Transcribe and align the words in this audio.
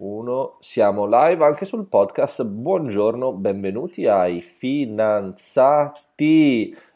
1. 0.00 0.56
Siamo 0.60 1.04
live 1.06 1.44
anche 1.44 1.66
sul 1.66 1.86
podcast. 1.86 2.42
Buongiorno, 2.44 3.32
benvenuti 3.32 4.06
ai 4.06 4.40
Finanzati. 4.40 5.94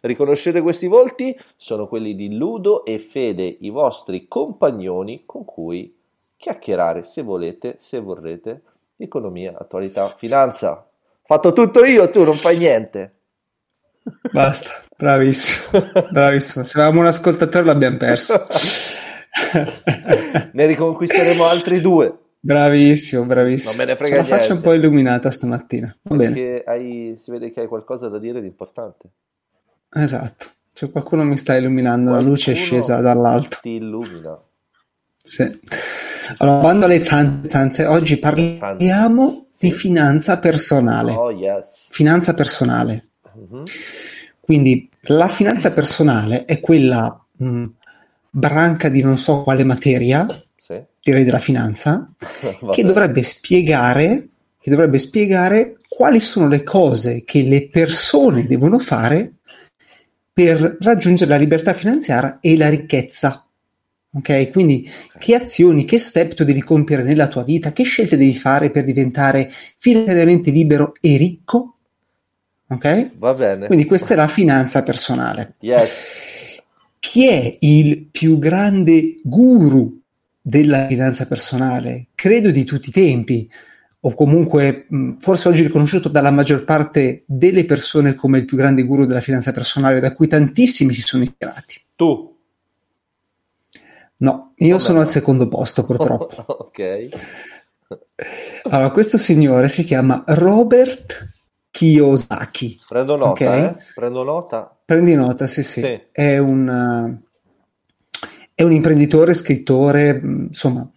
Riconoscete 0.01 0.63
questi 0.63 0.87
volti? 0.87 1.39
Sono 1.55 1.87
quelli 1.87 2.15
di 2.15 2.35
Ludo 2.35 2.83
e 2.87 2.99
Fede, 2.99 3.59
i 3.61 3.69
vostri 3.69 4.27
compagnoni 4.27 5.25
con 5.27 5.45
cui 5.45 5.95
chiacchierare 6.37 7.03
se 7.03 7.21
volete, 7.21 7.77
se 7.79 8.01
vorrete, 8.01 8.63
economia, 8.97 9.55
attualità, 9.59 10.09
finanza. 10.09 10.89
Fatto 11.25 11.53
tutto 11.53 11.85
io, 11.85 12.09
tu 12.09 12.25
non 12.25 12.37
fai 12.37 12.57
niente. 12.57 13.17
Basta, 14.33 14.71
bravissimo, 14.97 15.91
bravissimo. 16.11 16.65
Se 16.65 16.79
avevamo 16.79 17.01
un 17.01 17.07
ascoltatore 17.07 17.67
l'abbiamo 17.67 17.99
perso. 17.99 18.47
ne 20.53 20.67
riconquisteremo 20.67 21.45
altri 21.45 21.83
due. 21.83 22.24
Bravissimo, 22.45 23.25
bravissimo. 23.25 23.71
Non 23.71 23.79
me 23.79 23.93
ne 23.93 23.97
frega 23.97 24.23
C'è 24.23 24.29
la 24.29 24.37
faccia 24.37 24.53
un 24.53 24.61
po' 24.61 24.75
illuminata 24.75 25.31
stamattina. 25.31 25.97
Va 26.03 26.17
bene. 26.17 26.35
Perché 26.35 26.65
hai, 26.67 27.17
si 27.19 27.31
vede 27.31 27.51
che 27.51 27.61
hai 27.63 27.67
qualcosa 27.67 28.09
da 28.09 28.19
dire 28.19 28.43
di 28.43 28.47
importante. 28.47 29.09
Esatto. 29.91 30.47
Cioè, 30.75 30.91
qualcuno 30.91 31.25
mi 31.25 31.39
sta 31.39 31.57
illuminando, 31.57 32.11
la 32.11 32.21
luce 32.21 32.53
è 32.53 32.55
Qualcuno 32.55 32.81
scesa 32.81 33.01
dall'alto. 33.01 33.59
Ti 33.63 33.71
illumina. 33.71 34.39
Sì. 35.23 35.61
Allora, 36.37 36.61
bando 36.61 36.85
alle 36.85 37.01
tante, 37.01 37.49
tante, 37.49 37.87
oggi 37.87 38.19
parliamo 38.19 39.47
di 39.59 39.71
finanza 39.73 40.39
personale. 40.39 41.13
Oh 41.13 41.31
yes. 41.31 41.89
Finanza 41.93 42.35
personale. 42.35 43.09
Mhm. 43.33 43.63
Quindi 44.39 44.91
la 45.05 45.29
finanza 45.29 45.73
personale 45.73 46.45
è 46.45 46.61
quella 46.61 47.25
mh, 47.39 47.65
branca 48.29 48.91
di 48.91 49.03
non 49.03 49.17
so 49.17 49.43
quale 49.43 49.65
materia, 49.65 50.27
Sì. 50.65 50.83
direi 51.03 51.25
della 51.25 51.39
finanza, 51.39 52.11
che 52.73 52.85
dovrebbe 52.85 53.23
spiegare, 53.23 54.29
che 54.59 54.71
dovrebbe 54.71 54.97
spiegare 54.97 55.77
quali 55.87 56.21
sono 56.21 56.49
le 56.49 56.63
cose 56.63 57.23
che 57.23 57.43
le 57.43 57.69
persone 57.69 58.47
devono 58.47 58.79
fare 58.79 59.35
per 60.33 60.79
raggiungere 60.81 61.33
la 61.33 61.37
libertà 61.37 61.75
finanziaria 61.75 62.39
e 62.41 62.57
la 62.57 62.71
ricchezza. 62.71 63.47
Ok? 64.15 64.53
Quindi 64.53 64.91
che 65.19 65.35
azioni, 65.35 65.85
che 65.85 65.99
step 65.99 66.33
tu 66.33 66.45
devi 66.45 66.63
compiere 66.63 67.03
nella 67.03 67.29
tua 67.29 67.45
vita, 67.45 67.73
che 67.73 67.83
scelte 67.83 68.17
devi 68.17 68.35
fare 68.35 68.71
per 68.71 68.85
diventare 68.85 69.51
finanziariamente 69.77 70.51
libero 70.51 70.95
e 70.99 71.19
ricco? 71.19 71.77
Ok? 72.69 73.11
Va 73.19 73.35
bene. 73.35 73.67
Quindi 73.67 73.85
questa 73.85 74.15
è 74.15 74.17
la 74.17 74.29
finanza 74.29 74.83
personale. 74.83 75.57
Yes. 75.61 76.63
Chi 76.99 77.29
è 77.29 77.59
il 77.61 78.07
più 78.07 78.39
grande 78.39 79.17
guru 79.23 80.01
della 80.47 80.87
finanza 80.87 81.27
personale? 81.27 82.09
Credo 82.15 82.51
di 82.51 82.65
tutti 82.65 82.91
i 82.91 82.93
tempi, 82.93 83.51
o 84.01 84.13
comunque 84.13 84.87
forse 85.19 85.49
oggi 85.49 85.63
riconosciuto 85.63 86.11
dalla 86.11 86.31
maggior 86.31 86.65
parte 86.65 87.25
delle 87.27 87.65
persone 87.65 88.15
come 88.15 88.37
il 88.37 88.45
più 88.45 88.55
grande 88.59 88.83
guru 88.83 89.07
della 89.07 89.23
finanza 89.23 89.53
personale, 89.53 90.01
da 90.01 90.13
cui 90.13 90.29
tantissimi 90.29 90.93
si 90.93 91.01
sono 91.01 91.23
ispirati. 91.23 91.81
Tu. 91.97 92.37
No, 94.17 94.53
io 94.57 94.69
Vabbè, 94.73 94.81
sono 94.81 94.99
no. 94.99 95.05
al 95.05 95.11
secondo 95.11 95.49
posto 95.49 95.85
purtroppo. 95.85 96.45
ok. 96.47 97.09
Allora, 98.65 98.91
questo 98.91 99.17
signore 99.17 99.69
si 99.69 99.85
chiama 99.85 100.23
Robert 100.27 101.33
Kiyosaki. 101.71 102.81
Prendo 102.87 103.17
nota, 103.17 103.31
Ok. 103.31 103.41
eh? 103.41 103.77
Prendo 103.95 104.23
nota. 104.23 104.79
Prendi 104.85 105.15
nota, 105.15 105.47
sì, 105.47 105.63
sì. 105.63 105.81
Sì. 105.81 106.01
È 106.13 106.37
un, 106.39 106.69
uh, 106.69 107.29
è 108.55 108.63
un 108.63 108.73
imprenditore, 108.73 109.35
scrittore, 109.35 110.21
insomma, 110.23 110.89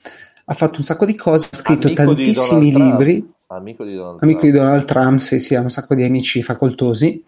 ha 0.46 0.54
fatto 0.54 0.78
un 0.78 0.84
sacco 0.84 1.06
di 1.06 1.16
cose, 1.16 1.50
ha 1.52 1.56
scritto 1.56 1.88
Amico 1.88 2.14
di 2.14 2.24
tantissimi 2.24 2.72
Trump. 2.72 3.00
libri. 3.00 3.34
Amico 3.48 3.84
di 3.84 3.96
Donald 3.96 4.22
Amico 4.22 4.42
di 4.42 4.52
Trump. 4.52 4.66
Donald 4.66 4.86
Trump, 4.86 5.20
sì, 5.20 5.40
sì, 5.40 5.56
ha 5.56 5.62
un 5.62 5.70
sacco 5.70 5.96
di 5.96 6.04
amici 6.04 6.44
facoltosi. 6.44 7.24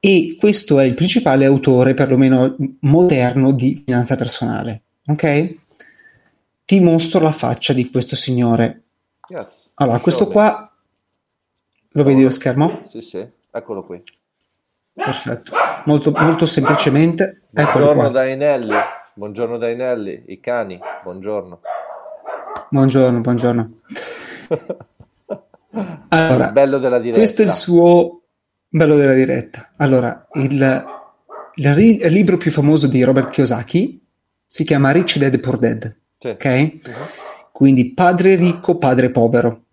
E 0.00 0.36
questo 0.38 0.78
è 0.80 0.84
il 0.84 0.94
principale 0.94 1.44
autore, 1.44 1.94
perlomeno 1.94 2.56
moderno, 2.80 3.52
di 3.52 3.82
finanza 3.84 4.16
personale. 4.16 4.82
Ok? 5.06 5.54
Ti 6.64 6.80
mostro 6.80 7.20
la 7.20 7.32
faccia 7.32 7.72
di 7.72 7.90
questo 7.90 8.16
signore. 8.16 8.82
Yes. 9.28 9.70
Allora, 9.74 10.00
questo 10.00 10.26
me. 10.26 10.32
qua 10.32 10.76
lo 11.96 12.02
vedi 12.04 12.22
lo 12.22 12.30
schermo? 12.30 12.86
Sì, 12.90 13.00
sì. 13.00 13.26
Eccolo 13.50 13.84
qui. 13.84 14.02
Perfetto. 14.94 15.52
Molto, 15.86 16.12
molto 16.12 16.46
semplicemente. 16.46 17.42
Buongiorno. 17.50 18.10
Dainelli. 18.10 18.74
Buongiorno 19.14 19.58
Dainelli. 19.58 20.24
I 20.28 20.40
cani. 20.40 20.78
Buongiorno. 21.02 21.60
Buongiorno, 22.70 23.20
buongiorno. 23.20 23.70
Allora, 26.08 26.52
bello 26.52 26.78
della 26.78 26.98
diretta. 26.98 27.16
questo 27.18 27.42
è 27.42 27.46
il 27.46 27.50
suo 27.52 28.22
bello 28.68 28.94
della 28.94 29.12
diretta. 29.14 29.72
Allora, 29.78 30.28
il, 30.34 30.84
il 31.56 31.74
ri- 31.74 32.00
il 32.00 32.12
libro 32.12 32.36
più 32.36 32.52
famoso 32.52 32.86
di 32.86 33.02
Robert 33.02 33.28
Kiyosaki 33.30 34.00
si 34.46 34.62
chiama 34.62 34.92
Rich 34.92 35.18
Dad 35.18 35.36
Poor 35.40 35.56
Dad, 35.56 35.96
Sì. 36.18 36.28
ok? 36.28 36.44
Mhm. 36.46 36.80
Quindi 37.50 37.92
padre 37.92 38.36
ricco, 38.36 38.78
padre 38.78 39.10
povero. 39.10 39.64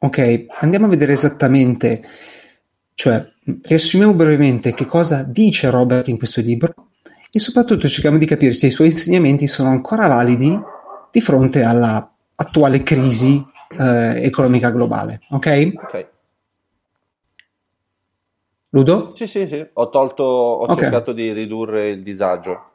Ok, 0.00 0.44
andiamo 0.60 0.84
a 0.84 0.90
vedere 0.90 1.12
esattamente, 1.12 2.02
cioè, 2.94 3.24
riassumiamo 3.62 4.14
brevemente 4.14 4.72
che 4.72 4.86
cosa 4.86 5.22
dice 5.22 5.68
Robert 5.70 6.08
in 6.08 6.16
questo 6.16 6.40
libro 6.40 6.72
e 7.30 7.38
soprattutto 7.40 7.88
cerchiamo 7.88 8.18
di 8.18 8.26
capire 8.26 8.52
se 8.52 8.68
i 8.68 8.70
suoi 8.70 8.88
insegnamenti 8.88 9.46
sono 9.48 9.68
ancora 9.68 10.06
validi 10.06 10.58
di 11.10 11.20
fronte 11.20 11.62
alla 11.62 12.08
attuale 12.36 12.82
crisi 12.82 13.44
eh, 13.78 14.24
economica 14.24 14.70
globale. 14.70 15.20
Ok? 15.30 15.72
Ok. 15.82 16.06
Ludo? 18.70 19.12
Sì, 19.14 19.26
sì, 19.26 19.46
sì. 19.46 19.64
Ho 19.74 19.88
tolto, 19.88 20.22
ho 20.24 20.64
Ok. 20.64 20.78
cercato 20.78 21.12
di 21.12 21.32
ridurre 21.32 21.90
il 21.90 22.02
disagio. 22.02 22.70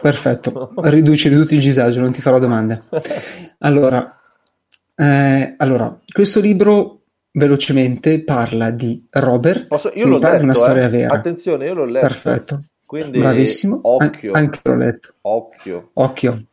Perfetto, 0.00 0.72
riduci, 0.76 1.28
riduci 1.28 1.54
il 1.56 1.60
disagio, 1.60 2.00
non 2.00 2.12
ti 2.12 2.20
farò 2.20 2.38
domande. 2.38 2.84
Allora, 3.64 4.20
eh, 4.94 5.54
allora, 5.56 5.98
questo 6.12 6.40
libro 6.40 7.03
velocemente 7.36 8.22
parla 8.22 8.70
di 8.70 9.06
Robert, 9.10 9.66
Posso- 9.66 9.90
io 9.94 10.06
l'ho 10.06 10.18
parla 10.18 10.38
di 10.38 10.46
letto, 10.46 10.58
una 10.58 10.66
storia 10.66 10.86
eh. 10.86 10.88
vera. 10.88 11.14
Attenzione, 11.14 11.66
io 11.66 11.74
l'ho 11.74 11.84
letto. 11.84 12.06
Perfetto, 12.06 12.64
Quindi, 12.86 13.18
bravissimo. 13.18 13.80
An- 13.98 14.06
occhio. 14.06 14.32
anche 14.32 14.60
l'ho 14.62 14.76
letto. 14.76 15.14
Occhio. 15.22 15.90
Occhio. 15.94 16.44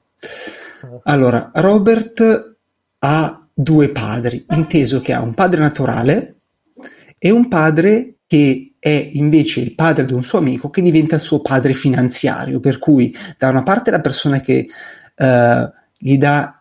Allora, 1.04 1.52
Robert 1.54 2.56
ha 3.00 3.48
due 3.54 3.90
padri, 3.90 4.46
inteso 4.50 5.02
che 5.02 5.14
ha 5.14 5.22
un 5.22 5.34
padre 5.34 5.60
naturale 5.60 6.36
e 7.20 7.30
un 7.30 7.48
padre 7.48 8.16
che 8.26 8.74
è 8.80 9.10
invece 9.14 9.62
il 9.62 9.76
padre 9.76 10.06
di 10.06 10.14
un 10.14 10.24
suo 10.24 10.40
amico 10.40 10.72
che 10.72 10.82
diventa 10.82 11.16
il 11.16 11.22
suo 11.22 11.42
padre 11.42 11.74
finanziario, 11.74 12.60
per 12.60 12.80
cui 12.80 13.16
da 13.38 13.50
una 13.50 13.62
parte 13.62 13.92
la 13.92 14.02
persona 14.02 14.40
che 14.40 14.68
eh, 15.16 15.72
gli 15.98 16.18
dà 16.18 16.60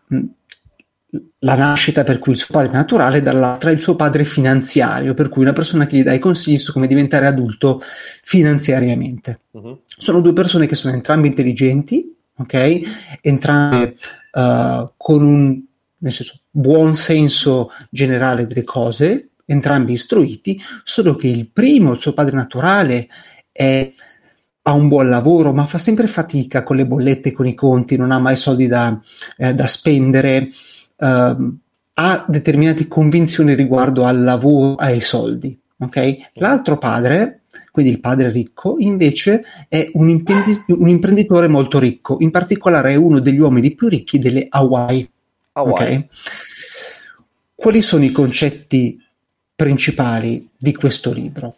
la 1.40 1.56
nascita 1.56 2.04
per 2.04 2.18
cui 2.18 2.32
il 2.32 2.38
suo 2.38 2.54
padre 2.54 2.72
naturale, 2.72 3.20
dall'altra 3.22 3.70
il 3.70 3.80
suo 3.80 3.96
padre 3.96 4.24
finanziario, 4.24 5.14
per 5.14 5.28
cui 5.28 5.42
una 5.42 5.52
persona 5.52 5.86
che 5.86 5.96
gli 5.96 6.02
dà 6.02 6.12
i 6.12 6.18
consigli 6.20 6.58
su 6.58 6.72
come 6.72 6.86
diventare 6.86 7.26
adulto 7.26 7.80
finanziariamente 8.22 9.40
Mhm. 9.52 9.78
sono 9.86 10.20
due 10.20 10.32
persone 10.32 10.66
che 10.66 10.74
sono 10.74 10.94
entrambe 10.94 11.26
intelligenti, 11.28 12.14
ok? 12.36 12.80
Entrambe 13.20 13.96
eh, 14.32 14.90
con 14.96 15.22
un 15.24 15.60
nel 16.02 16.12
senso, 16.12 16.38
buon 16.50 16.94
senso 16.94 17.70
generale 17.90 18.46
delle 18.46 18.64
cose, 18.64 19.30
entrambi 19.44 19.92
istruiti, 19.92 20.58
solo 20.82 21.14
che 21.16 21.26
il 21.26 21.50
primo, 21.50 21.92
il 21.92 22.00
suo 22.00 22.14
padre 22.14 22.36
naturale, 22.36 23.08
è- 23.52 23.92
ha 24.62 24.72
un 24.72 24.88
buon 24.88 25.08
lavoro, 25.10 25.52
ma 25.52 25.66
fa 25.66 25.76
sempre 25.78 26.06
fatica 26.06 26.62
con 26.62 26.76
le 26.76 26.86
bollette, 26.86 27.32
con 27.32 27.46
i 27.46 27.54
conti, 27.54 27.96
non 27.98 28.12
ha 28.12 28.18
mai 28.18 28.36
soldi 28.36 28.66
da, 28.66 28.98
eh, 29.36 29.52
da 29.52 29.66
spendere, 29.66 30.48
ehm, 31.00 31.58
ha 31.94 32.24
determinate 32.28 32.88
convinzioni 32.88 33.54
riguardo 33.54 34.04
al 34.04 34.22
lavoro, 34.22 34.76
ai 34.76 35.00
soldi. 35.00 35.58
ok? 35.78 36.30
L'altro 36.34 36.78
padre, 36.78 37.42
quindi 37.70 37.90
il 37.92 38.00
padre 38.00 38.30
ricco, 38.30 38.76
invece 38.78 39.44
è 39.68 39.90
un, 39.94 40.08
imprendi- 40.08 40.64
un 40.68 40.88
imprenditore 40.88 41.48
molto 41.48 41.78
ricco, 41.78 42.16
in 42.20 42.30
particolare 42.30 42.92
è 42.92 42.96
uno 42.96 43.18
degli 43.18 43.38
uomini 43.38 43.74
più 43.74 43.88
ricchi 43.88 44.18
delle 44.18 44.46
Hawaii. 44.48 45.10
Hawaii. 45.52 45.96
ok? 45.96 46.04
Quali 47.54 47.82
sono 47.82 48.04
i 48.04 48.10
concetti 48.10 48.98
principali 49.54 50.48
di 50.56 50.74
questo 50.74 51.12
libro? 51.12 51.56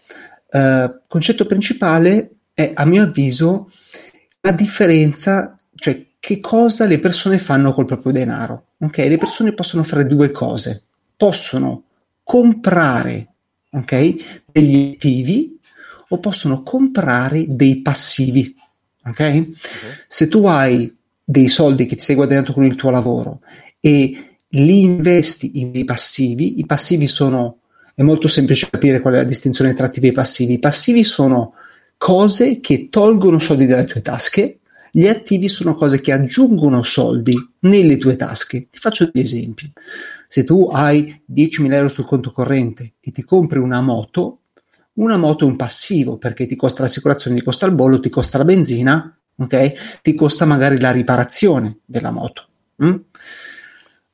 Il 0.52 1.02
concetto 1.06 1.46
principale 1.46 2.30
è, 2.52 2.72
a 2.74 2.84
mio 2.84 3.04
avviso, 3.04 3.70
la 4.40 4.50
differenza, 4.50 5.54
cioè 5.76 6.04
che 6.22 6.38
cosa 6.38 6.84
le 6.84 7.00
persone 7.00 7.36
fanno 7.36 7.72
col 7.72 7.84
proprio 7.84 8.12
denaro. 8.12 8.66
Ok? 8.78 8.98
Le 8.98 9.18
persone 9.18 9.54
possono 9.54 9.82
fare 9.82 10.06
due 10.06 10.30
cose. 10.30 10.84
Possono 11.16 11.82
comprare 12.22 13.26
ok, 13.72 14.44
degli 14.46 14.92
attivi 14.94 15.58
o 16.10 16.18
possono 16.20 16.62
comprare 16.62 17.46
dei 17.48 17.82
passivi. 17.82 18.54
Ok? 19.04 19.48
Se 20.06 20.28
tu 20.28 20.46
hai 20.46 20.96
dei 21.24 21.48
soldi 21.48 21.86
che 21.86 21.96
ti 21.96 22.04
sei 22.04 22.14
guadagnato 22.14 22.52
con 22.52 22.64
il 22.66 22.76
tuo 22.76 22.90
lavoro 22.90 23.40
e 23.80 24.36
li 24.46 24.80
investi 24.80 25.58
in 25.60 25.72
dei 25.72 25.84
passivi, 25.84 26.60
i 26.60 26.66
passivi 26.66 27.08
sono, 27.08 27.62
è 27.96 28.02
molto 28.02 28.28
semplice 28.28 28.70
capire 28.70 29.00
qual 29.00 29.14
è 29.14 29.16
la 29.16 29.24
distinzione 29.24 29.74
tra 29.74 29.86
attivi 29.86 30.06
e 30.06 30.12
passivi, 30.12 30.52
i 30.52 30.60
passivi 30.60 31.02
sono 31.02 31.54
cose 31.96 32.60
che 32.60 32.86
tolgono 32.90 33.40
soldi 33.40 33.66
dalle 33.66 33.86
tue 33.86 34.02
tasche, 34.02 34.58
gli 34.94 35.06
attivi 35.06 35.48
sono 35.48 35.72
cose 35.72 36.02
che 36.02 36.12
aggiungono 36.12 36.82
soldi 36.82 37.34
nelle 37.60 37.96
tue 37.96 38.14
tasche. 38.14 38.68
Ti 38.68 38.78
faccio 38.78 39.06
degli 39.10 39.24
esempi. 39.24 39.72
Se 40.28 40.44
tu 40.44 40.68
hai 40.70 41.22
10.000 41.32 41.72
euro 41.72 41.88
sul 41.88 42.04
conto 42.04 42.30
corrente 42.30 42.94
e 43.00 43.10
ti 43.10 43.22
compri 43.24 43.58
una 43.58 43.80
moto, 43.80 44.40
una 44.94 45.16
moto 45.16 45.46
è 45.46 45.48
un 45.48 45.56
passivo 45.56 46.18
perché 46.18 46.46
ti 46.46 46.56
costa 46.56 46.82
l'assicurazione, 46.82 47.38
ti 47.38 47.42
costa 47.42 47.64
il 47.64 47.72
bollo, 47.72 48.00
ti 48.00 48.10
costa 48.10 48.36
la 48.36 48.44
benzina, 48.44 49.18
ok? 49.34 50.00
Ti 50.02 50.14
costa 50.14 50.44
magari 50.44 50.78
la 50.78 50.90
riparazione 50.90 51.78
della 51.86 52.10
moto. 52.10 52.48
Mm? 52.84 52.96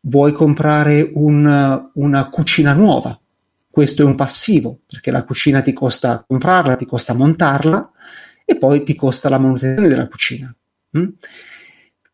Vuoi 0.02 0.32
comprare 0.32 1.10
un, 1.12 1.90
una 1.94 2.28
cucina 2.28 2.72
nuova? 2.72 3.18
Questo 3.68 4.02
è 4.02 4.04
un 4.04 4.14
passivo 4.14 4.78
perché 4.86 5.10
la 5.10 5.24
cucina 5.24 5.60
ti 5.60 5.72
costa 5.72 6.24
comprarla, 6.24 6.76
ti 6.76 6.86
costa 6.86 7.14
montarla 7.14 7.90
e 8.44 8.56
poi 8.56 8.84
ti 8.84 8.94
costa 8.94 9.28
la 9.28 9.38
manutenzione 9.38 9.88
della 9.88 10.06
cucina. 10.06 10.54
Mm? 10.96 11.08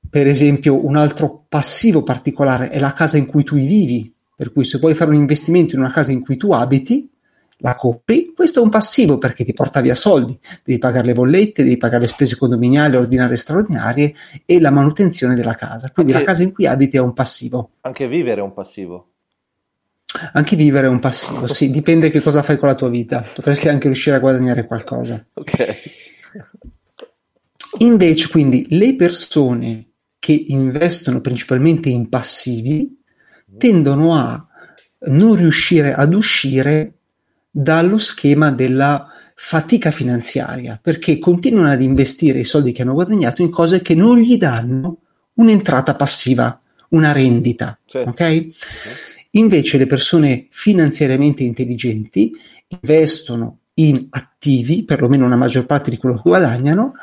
Per 0.09 0.27
esempio, 0.27 0.85
un 0.85 0.97
altro 0.97 1.45
passivo 1.49 2.03
particolare 2.03 2.69
è 2.69 2.79
la 2.79 2.93
casa 2.93 3.17
in 3.17 3.27
cui 3.27 3.45
tu 3.45 3.57
vivi, 3.57 4.13
per 4.35 4.53
cui 4.53 4.65
se 4.65 4.79
vuoi 4.79 4.95
fare 4.95 5.11
un 5.11 5.17
investimento 5.17 5.75
in 5.75 5.81
una 5.81 5.93
casa 5.93 6.13
in 6.13 6.21
cui 6.21 6.37
tu 6.37 6.53
abiti, 6.53 7.11
la 7.59 7.75
compri, 7.77 8.33
questo 8.35 8.61
è 8.61 8.63
un 8.63 8.69
passivo 8.69 9.17
perché 9.19 9.45
ti 9.45 9.53
porta 9.53 9.81
via 9.81 9.95
soldi, 9.95 10.39
devi 10.65 10.79
pagare 10.79 11.07
le 11.07 11.13
bollette, 11.15 11.63
devi 11.63 11.77
pagare 11.77 12.03
le 12.03 12.09
spese 12.09 12.37
condominiali, 12.37 12.97
ordinarie 12.97 13.37
straordinarie 13.37 14.15
e 14.45 14.61
la 14.61 14.71
manutenzione 14.71 15.35
della 15.35 15.55
casa. 15.55 15.91
Quindi 15.91 16.13
anche, 16.13 16.25
la 16.25 16.31
casa 16.31 16.43
in 16.43 16.53
cui 16.53 16.67
abiti 16.67 16.97
è 16.97 17.01
un 17.01 17.13
passivo. 17.13 17.71
Anche 17.83 18.07
vivere 18.09 18.41
è 18.41 18.45
un 18.45 18.53
passivo. 18.53 19.09
Anche 20.35 20.57
vivere 20.57 20.87
è 20.87 20.91
un 20.91 21.01
passivo, 21.01 21.47
sì, 21.49 21.71
dipende 21.71 22.11
che 22.11 22.21
cosa 22.21 22.43
fai 22.43 22.57
con 22.57 22.69
la 22.69 22.75
tua 22.75 22.89
vita. 22.89 23.25
Potresti 23.35 23.69
anche 23.69 23.89
riuscire 23.89 24.15
a 24.15 24.21
guadagnare 24.21 24.65
qualcosa. 24.65 25.25
Ok. 25.33 26.73
Invece, 27.79 28.29
quindi, 28.29 28.67
le 28.71 28.95
persone 28.97 29.89
che 30.19 30.45
investono 30.49 31.21
principalmente 31.21 31.89
in 31.89 32.09
passivi 32.09 32.99
tendono 33.59 34.15
a 34.15 34.47
non 35.07 35.35
riuscire 35.35 35.93
ad 35.93 36.15
uscire 36.15 36.95
dallo 37.51 37.99
schema 37.99 38.51
della 38.51 39.07
fatica 39.35 39.91
finanziaria, 39.91 40.79
perché 40.81 41.19
continuano 41.19 41.71
ad 41.71 41.83
investire 41.83 42.41
i 42.41 42.45
soldi 42.45 42.73
che 42.73 42.83
hanno 42.83 42.95
guadagnato 42.95 43.43
in 43.43 43.51
cose 43.51 43.83
che 43.83 43.95
non 43.95 44.19
gli 44.19 44.39
danno 44.39 44.99
un'entrata 45.35 45.95
passiva, 45.95 46.61
una 46.91 47.13
rendita. 47.13 47.79
Sì. 47.85 47.99
Ok? 47.99 48.47
Invece 49.33 49.79
le 49.79 49.87
persone 49.87 50.47
finanziariamente 50.51 51.43
intelligenti 51.43 52.33
investono 52.69 53.59
in 53.75 54.07
attivi, 54.11 54.85
perlomeno 54.85 55.27
una 55.27 55.37
maggior 55.37 55.67
parte 55.67 55.91
di 55.91 55.97
quello 55.97 56.17
che 56.17 56.23
guadagnano. 56.25 56.95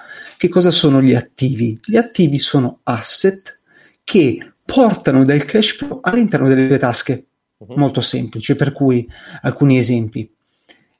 Che 0.41 0.49
cosa 0.49 0.71
sono 0.71 1.03
gli 1.03 1.13
attivi? 1.13 1.79
Gli 1.85 1.97
attivi 1.97 2.39
sono 2.39 2.79
asset 2.81 3.59
che 4.03 4.53
portano 4.65 5.23
del 5.23 5.45
cash 5.45 5.75
flow 5.75 5.99
all'interno 6.01 6.47
delle 6.47 6.65
tue 6.65 6.79
tasche. 6.79 7.25
Uh-huh. 7.57 7.77
Molto 7.77 8.01
semplice, 8.01 8.55
per 8.55 8.71
cui 8.71 9.07
alcuni 9.43 9.77
esempi. 9.77 10.27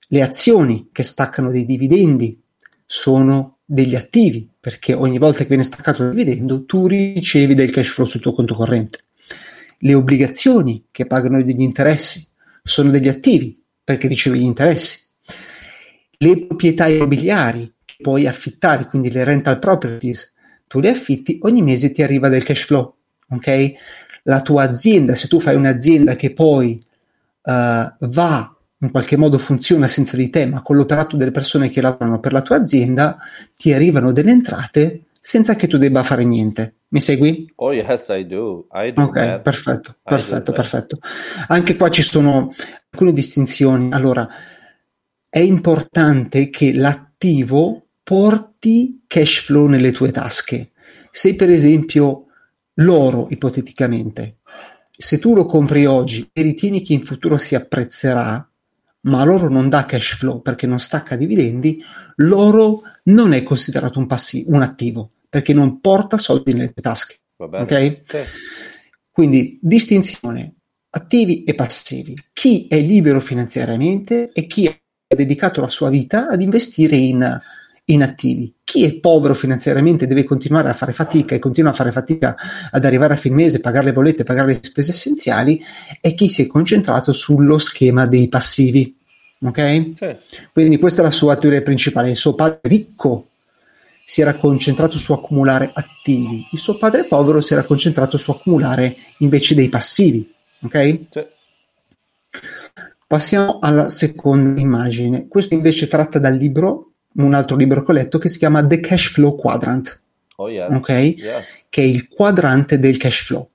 Le 0.09 0.21
azioni 0.21 0.89
che 0.91 1.01
staccano 1.01 1.49
dei 1.49 1.65
dividendi 1.65 2.39
sono 2.85 3.57
degli 3.65 3.95
attivi, 3.95 4.47
perché 4.59 4.93
ogni 4.93 5.17
volta 5.17 5.39
che 5.39 5.47
viene 5.47 5.63
staccato 5.63 6.03
il 6.03 6.11
dividendo 6.11 6.63
tu 6.65 6.85
ricevi 6.85 7.55
del 7.55 7.71
cash 7.71 7.87
flow 7.87 8.05
sul 8.05 8.21
tuo 8.21 8.33
conto 8.33 8.53
corrente. 8.53 9.05
Le 9.79 9.95
obbligazioni 9.95 10.85
che 10.91 11.07
pagano 11.07 11.41
degli 11.41 11.61
interessi 11.61 12.23
sono 12.61 12.91
degli 12.91 13.07
attivi, 13.07 13.59
perché 13.83 14.07
ricevi 14.07 14.37
gli 14.37 14.43
interessi. 14.43 14.99
Le 16.19 16.45
proprietà 16.45 16.85
immobiliari 16.85 17.73
puoi 18.01 18.27
affittare, 18.27 18.87
quindi 18.87 19.11
le 19.11 19.23
rental 19.23 19.59
properties, 19.59 20.33
tu 20.67 20.79
le 20.79 20.89
affitti, 20.89 21.39
ogni 21.43 21.61
mese 21.61 21.91
ti 21.91 22.01
arriva 22.01 22.27
del 22.27 22.43
cash 22.43 22.65
flow, 22.65 22.93
ok? 23.29 23.73
La 24.23 24.41
tua 24.41 24.63
azienda, 24.63 25.15
se 25.15 25.27
tu 25.27 25.39
fai 25.39 25.55
un'azienda 25.55 26.15
che 26.15 26.33
poi 26.33 26.79
uh, 27.43 27.51
va 27.99 28.55
in 28.83 28.91
qualche 28.91 29.17
modo 29.17 29.37
funziona 29.37 29.87
senza 29.87 30.17
di 30.17 30.29
te, 30.29 30.45
ma 30.45 30.61
con 30.61 30.75
l'operato 30.75 31.15
delle 31.15 31.31
persone 31.31 31.69
che 31.69 31.81
lavorano 31.81 32.19
per 32.19 32.33
la 32.33 32.41
tua 32.41 32.57
azienda, 32.57 33.17
ti 33.55 33.73
arrivano 33.73 34.11
delle 34.11 34.31
entrate 34.31 35.03
senza 35.19 35.55
che 35.55 35.67
tu 35.67 35.77
debba 35.77 36.03
fare 36.03 36.23
niente. 36.23 36.75
Mi 36.89 36.99
segui? 36.99 37.49
Oh 37.55 37.71
yes, 37.71 38.07
I 38.09 38.25
do. 38.25 38.67
I 38.73 38.91
do 38.91 39.03
ok, 39.03 39.15
man. 39.15 39.41
perfetto, 39.41 39.95
perfetto, 40.03 40.51
perfetto. 40.51 40.99
Anche 41.47 41.77
qua 41.77 41.89
ci 41.89 42.01
sono 42.01 42.53
alcune 42.89 43.13
distinzioni. 43.13 43.91
Allora, 43.91 44.27
è 45.29 45.39
importante 45.39 46.49
che 46.49 46.73
l'attivo 46.73 47.85
porti 48.11 49.03
cash 49.07 49.39
flow 49.39 49.67
nelle 49.67 49.93
tue 49.93 50.11
tasche. 50.11 50.71
Se 51.11 51.33
per 51.33 51.49
esempio 51.49 52.25
l'oro, 52.73 53.27
ipoteticamente, 53.29 54.39
se 54.91 55.17
tu 55.17 55.33
lo 55.33 55.45
compri 55.45 55.85
oggi 55.85 56.29
e 56.33 56.41
ritieni 56.41 56.81
che 56.81 56.91
in 56.91 57.05
futuro 57.05 57.37
si 57.37 57.55
apprezzerà, 57.55 58.45
ma 59.03 59.23
l'oro 59.23 59.47
non 59.47 59.69
dà 59.69 59.85
cash 59.85 60.17
flow 60.17 60.41
perché 60.41 60.67
non 60.67 60.77
stacca 60.77 61.15
dividendi, 61.15 61.81
l'oro 62.17 62.81
non 63.03 63.31
è 63.31 63.43
considerato 63.43 63.97
un, 63.97 64.07
passivo, 64.07 64.55
un 64.55 64.61
attivo 64.61 65.11
perché 65.29 65.53
non 65.53 65.79
porta 65.79 66.17
soldi 66.17 66.51
nelle 66.51 66.73
tue 66.73 66.81
tasche. 66.81 67.15
Ok? 67.37 68.01
Sì. 68.07 68.17
Quindi 69.09 69.57
distinzione 69.61 70.55
attivi 70.89 71.45
e 71.45 71.55
passivi. 71.55 72.13
Chi 72.33 72.67
è 72.67 72.77
libero 72.77 73.21
finanziariamente 73.21 74.31
e 74.33 74.47
chi 74.47 74.67
ha 74.67 74.75
dedicato 75.15 75.61
la 75.61 75.69
sua 75.69 75.89
vita 75.89 76.27
ad 76.27 76.41
investire 76.41 76.97
in, 76.97 77.39
in 77.85 78.03
attivi. 78.03 78.53
Chi 78.63 78.85
è 78.85 78.93
povero 78.95 79.33
finanziariamente 79.33 80.07
deve 80.07 80.23
continuare 80.23 80.69
a 80.69 80.73
fare 80.73 80.93
fatica 80.93 81.35
e 81.35 81.39
continua 81.39 81.71
a 81.71 81.73
fare 81.73 81.91
fatica 81.91 82.35
ad 82.71 82.85
arrivare 82.85 83.13
a 83.13 83.17
fine 83.17 83.35
mese, 83.35 83.59
pagare 83.59 83.85
le 83.85 83.93
bollette, 83.93 84.23
pagare 84.23 84.47
le 84.47 84.59
spese 84.61 84.91
essenziali 84.91 85.61
e 85.99 86.13
chi 86.13 86.29
si 86.29 86.43
è 86.43 86.47
concentrato 86.47 87.11
sullo 87.13 87.57
schema 87.57 88.05
dei 88.05 88.29
passivi. 88.29 88.95
Ok? 89.43 89.93
Sì. 89.97 90.15
Quindi 90.53 90.77
questa 90.77 91.01
è 91.01 91.03
la 91.03 91.11
sua 91.11 91.35
teoria 91.35 91.61
principale. 91.61 92.09
Il 92.09 92.15
suo 92.15 92.35
padre 92.35 92.59
ricco 92.63 93.27
si 94.05 94.21
era 94.21 94.35
concentrato 94.35 94.97
su 94.97 95.13
accumulare 95.13 95.71
attivi, 95.73 96.45
il 96.51 96.59
suo 96.59 96.77
padre 96.77 97.05
povero 97.05 97.39
si 97.39 97.53
era 97.53 97.63
concentrato 97.63 98.17
su 98.17 98.29
accumulare 98.31 98.95
invece 99.19 99.55
dei 99.55 99.69
passivi. 99.69 100.29
Ok? 100.61 100.99
Sì. 101.09 101.25
Passiamo 103.07 103.59
alla 103.59 103.89
seconda 103.89 104.59
immagine. 104.59 105.27
Questo 105.27 105.53
invece 105.53 105.87
tratta 105.87 106.17
dal 106.17 106.35
libro 106.35 106.90
un 107.15 107.33
altro 107.33 107.55
libro 107.55 107.83
che 107.83 107.91
ho 107.91 107.93
letto 107.95 108.17
che 108.17 108.29
si 108.29 108.37
chiama 108.37 108.65
The 108.65 108.79
Cash 108.79 109.11
Flow 109.11 109.35
Quadrant. 109.35 110.01
Oh, 110.41 110.49
yes. 110.49 110.75
Ok? 110.75 110.89
Yes. 110.89 111.45
Che 111.69 111.81
è 111.81 111.85
il 111.85 112.07
quadrante 112.07 112.79
del 112.79 112.97
cash 112.97 113.21
flow. 113.25 113.47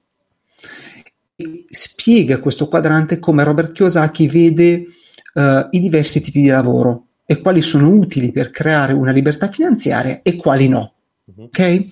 E 1.35 1.65
spiega 1.69 2.39
questo 2.39 2.69
quadrante 2.69 3.19
come 3.19 3.43
Robert 3.43 3.73
Kiyosaki 3.73 4.29
vede 4.29 4.87
uh, 5.35 5.67
i 5.71 5.81
diversi 5.81 6.21
tipi 6.21 6.41
di 6.41 6.49
lavoro 6.49 7.07
e 7.27 7.41
quali 7.41 7.61
sono 7.61 7.89
utili 7.89 8.31
per 8.31 8.51
creare 8.51 8.93
una 8.93 9.11
libertà 9.11 9.51
finanziaria 9.51 10.21
e 10.23 10.37
quali 10.37 10.69
no. 10.69 10.95
Uh-huh. 11.25 11.45
Ok? 11.45 11.89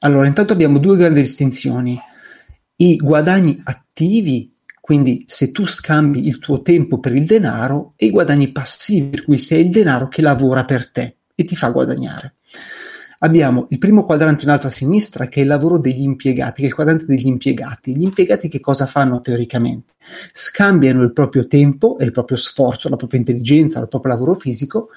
Allora, 0.00 0.26
intanto 0.26 0.52
abbiamo 0.52 0.78
due 0.78 0.96
grandi 0.96 1.20
distinzioni. 1.20 1.96
I 2.76 2.96
guadagni 2.96 3.60
attivi 3.62 4.51
quindi 4.82 5.22
se 5.28 5.52
tu 5.52 5.64
scambi 5.64 6.26
il 6.26 6.40
tuo 6.40 6.60
tempo 6.60 6.98
per 6.98 7.14
il 7.14 7.24
denaro 7.24 7.92
e 7.94 8.06
i 8.06 8.10
guadagni 8.10 8.50
passivi, 8.50 9.10
per 9.10 9.22
cui 9.22 9.38
sei 9.38 9.66
il 9.66 9.70
denaro 9.70 10.08
che 10.08 10.22
lavora 10.22 10.64
per 10.64 10.90
te 10.90 11.18
e 11.36 11.44
ti 11.44 11.54
fa 11.54 11.70
guadagnare. 11.70 12.34
Abbiamo 13.20 13.68
il 13.70 13.78
primo 13.78 14.04
quadrante 14.04 14.42
in 14.42 14.50
alto 14.50 14.66
a 14.66 14.70
sinistra 14.70 15.28
che 15.28 15.38
è 15.38 15.42
il 15.42 15.48
lavoro 15.48 15.78
degli 15.78 16.02
impiegati, 16.02 16.62
che 16.62 16.62
è 16.62 16.66
il 16.66 16.74
quadrante 16.74 17.04
degli 17.06 17.28
impiegati. 17.28 17.96
Gli 17.96 18.02
impiegati 18.02 18.48
che 18.48 18.58
cosa 18.58 18.86
fanno 18.86 19.20
teoricamente? 19.20 19.92
Scambiano 20.32 21.04
il 21.04 21.12
proprio 21.12 21.46
tempo 21.46 21.96
e 21.98 22.04
il 22.04 22.10
proprio 22.10 22.36
sforzo, 22.36 22.88
la 22.88 22.96
propria 22.96 23.20
intelligenza, 23.20 23.78
il 23.78 23.86
proprio 23.86 24.12
lavoro 24.14 24.34
fisico 24.34 24.88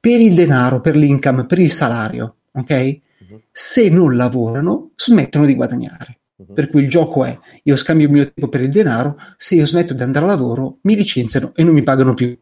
per 0.00 0.20
il 0.20 0.34
denaro, 0.34 0.80
per 0.80 0.96
l'income, 0.96 1.44
per 1.44 1.58
il 1.58 1.70
salario. 1.70 2.36
Ok? 2.52 3.00
Uh-huh. 3.28 3.40
Se 3.52 3.90
non 3.90 4.16
lavorano, 4.16 4.92
smettono 4.96 5.44
di 5.44 5.54
guadagnare. 5.54 6.17
Uh-huh. 6.38 6.54
Per 6.54 6.70
cui 6.70 6.82
il 6.82 6.88
gioco 6.88 7.24
è 7.24 7.36
io 7.64 7.74
scambio 7.74 8.06
il 8.06 8.12
mio 8.12 8.32
tempo 8.32 8.48
per 8.48 8.60
il 8.60 8.70
denaro, 8.70 9.18
se 9.36 9.56
io 9.56 9.66
smetto 9.66 9.92
di 9.92 10.02
andare 10.02 10.24
a 10.24 10.28
lavoro 10.28 10.78
mi 10.82 10.94
licenziano 10.94 11.52
e 11.54 11.64
non 11.64 11.74
mi 11.74 11.82
pagano 11.82 12.14
più. 12.14 12.36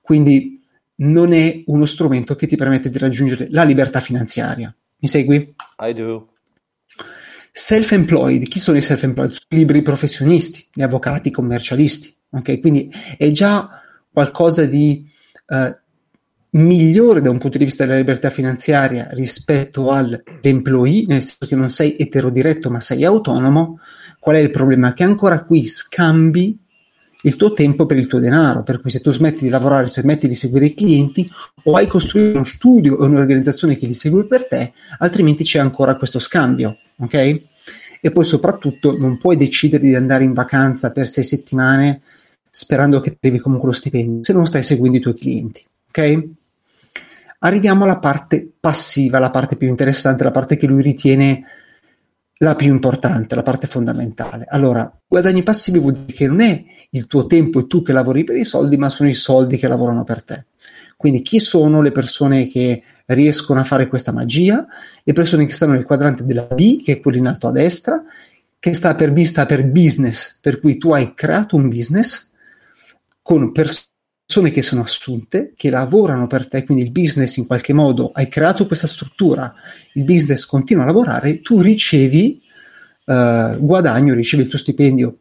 Quindi 0.00 0.64
non 0.96 1.32
è 1.32 1.62
uno 1.66 1.84
strumento 1.84 2.34
che 2.34 2.46
ti 2.46 2.56
permette 2.56 2.88
di 2.88 2.98
raggiungere 2.98 3.48
la 3.50 3.64
libertà 3.64 4.00
finanziaria. 4.00 4.74
Mi 4.98 5.08
segui? 5.08 5.54
I 5.78 5.94
do. 5.94 6.28
Self-employed, 7.52 8.48
chi 8.48 8.58
sono 8.58 8.78
i 8.78 8.80
self-employed? 8.80 9.32
Sono 9.32 9.46
liberi 9.48 9.82
professionisti, 9.82 10.66
gli 10.72 10.82
avvocati, 10.82 11.28
i 11.28 11.32
commercialisti. 11.32 12.14
Ok, 12.30 12.60
quindi 12.60 12.90
è 13.18 13.30
già 13.30 13.68
qualcosa 14.10 14.64
di 14.64 15.06
uh, 15.48 15.76
migliore 16.54 17.20
da 17.20 17.30
un 17.30 17.38
punto 17.38 17.58
di 17.58 17.64
vista 17.64 17.84
della 17.84 17.98
libertà 17.98 18.30
finanziaria 18.30 19.08
rispetto 19.12 19.90
all'employee, 19.90 21.04
nel 21.06 21.22
senso 21.22 21.46
che 21.46 21.56
non 21.56 21.70
sei 21.70 21.96
eterodiretto 21.98 22.70
ma 22.70 22.80
sei 22.80 23.04
autonomo, 23.04 23.78
Qual 24.22 24.36
è 24.36 24.38
il 24.38 24.50
problema? 24.50 24.92
Che 24.92 25.02
ancora 25.02 25.42
qui 25.42 25.66
scambi 25.66 26.56
il 27.22 27.34
tuo 27.34 27.54
tempo 27.54 27.86
per 27.86 27.96
il 27.96 28.06
tuo 28.06 28.20
denaro, 28.20 28.62
per 28.62 28.80
cui 28.80 28.88
se 28.88 29.00
tu 29.00 29.10
smetti 29.10 29.42
di 29.42 29.48
lavorare, 29.48 29.88
se 29.88 30.02
smetti 30.02 30.28
di 30.28 30.36
seguire 30.36 30.66
i 30.66 30.74
clienti 30.74 31.28
o 31.64 31.74
hai 31.74 31.88
costruito 31.88 32.36
uno 32.36 32.44
studio 32.44 32.94
o 32.94 33.04
un'organizzazione 33.04 33.76
che 33.76 33.84
li 33.84 33.94
segue 33.94 34.28
per 34.28 34.46
te, 34.46 34.74
altrimenti 34.98 35.42
c'è 35.42 35.58
ancora 35.58 35.96
questo 35.96 36.20
scambio, 36.20 36.76
ok? 36.98 37.40
E 38.00 38.10
poi 38.12 38.22
soprattutto 38.22 38.96
non 38.96 39.18
puoi 39.18 39.36
decidere 39.36 39.82
di 39.82 39.96
andare 39.96 40.22
in 40.22 40.34
vacanza 40.34 40.92
per 40.92 41.08
sei 41.08 41.24
settimane 41.24 42.02
sperando 42.48 43.00
che 43.00 43.16
arrivi 43.20 43.40
comunque 43.40 43.70
lo 43.70 43.74
stipendio 43.74 44.22
se 44.22 44.32
non 44.32 44.46
stai 44.46 44.62
seguendo 44.62 44.98
i 44.98 45.00
tuoi 45.00 45.14
clienti, 45.14 45.66
ok? 45.88 46.28
Arriviamo 47.44 47.84
alla 47.84 47.98
parte 47.98 48.48
passiva, 48.58 49.18
la 49.18 49.30
parte 49.30 49.56
più 49.56 49.68
interessante, 49.68 50.22
la 50.22 50.30
parte 50.30 50.56
che 50.56 50.66
lui 50.66 50.82
ritiene 50.82 51.44
la 52.38 52.54
più 52.54 52.68
importante, 52.68 53.34
la 53.34 53.42
parte 53.42 53.66
fondamentale. 53.66 54.46
Allora, 54.48 54.90
guadagni 55.06 55.42
passivi 55.42 55.78
vuol 55.78 55.94
dire 55.94 56.12
che 56.16 56.26
non 56.26 56.40
è 56.40 56.64
il 56.90 57.06
tuo 57.06 57.26
tempo 57.26 57.60
e 57.60 57.66
tu 57.66 57.82
che 57.82 57.92
lavori 57.92 58.22
per 58.22 58.36
i 58.36 58.44
soldi, 58.44 58.76
ma 58.76 58.88
sono 58.88 59.08
i 59.08 59.14
soldi 59.14 59.56
che 59.56 59.66
lavorano 59.66 60.04
per 60.04 60.22
te. 60.22 60.46
Quindi 60.96 61.22
chi 61.22 61.40
sono 61.40 61.82
le 61.82 61.90
persone 61.90 62.46
che 62.46 62.82
riescono 63.06 63.58
a 63.58 63.64
fare 63.64 63.88
questa 63.88 64.12
magia? 64.12 64.64
Le 65.02 65.12
persone 65.12 65.44
che 65.44 65.52
stanno 65.52 65.72
nel 65.72 65.84
quadrante 65.84 66.24
della 66.24 66.42
B, 66.44 66.80
che 66.82 66.92
è 66.92 67.00
quello 67.00 67.18
in 67.18 67.26
alto 67.26 67.48
a 67.48 67.52
destra, 67.52 68.04
che 68.58 68.72
sta 68.72 68.94
per 68.94 69.12
B 69.12 69.22
sta 69.22 69.46
per 69.46 69.66
business, 69.66 70.38
per 70.40 70.60
cui 70.60 70.78
tu 70.78 70.92
hai 70.92 71.12
creato 71.14 71.56
un 71.56 71.68
business 71.68 72.30
con 73.20 73.50
persone 73.50 73.90
che 74.40 74.62
sono 74.62 74.82
assunte, 74.82 75.52
che 75.56 75.70
lavorano 75.70 76.26
per 76.26 76.48
te, 76.48 76.64
quindi 76.64 76.84
il 76.84 76.90
business 76.90 77.36
in 77.36 77.46
qualche 77.46 77.72
modo 77.72 78.10
hai 78.12 78.28
creato 78.28 78.66
questa 78.66 78.86
struttura, 78.86 79.52
il 79.94 80.04
business 80.04 80.44
continua 80.44 80.84
a 80.84 80.86
lavorare, 80.86 81.40
tu 81.40 81.60
ricevi 81.60 82.40
eh, 83.04 83.56
guadagno, 83.58 84.14
ricevi 84.14 84.42
il 84.42 84.48
tuo 84.48 84.58
stipendio, 84.58 85.16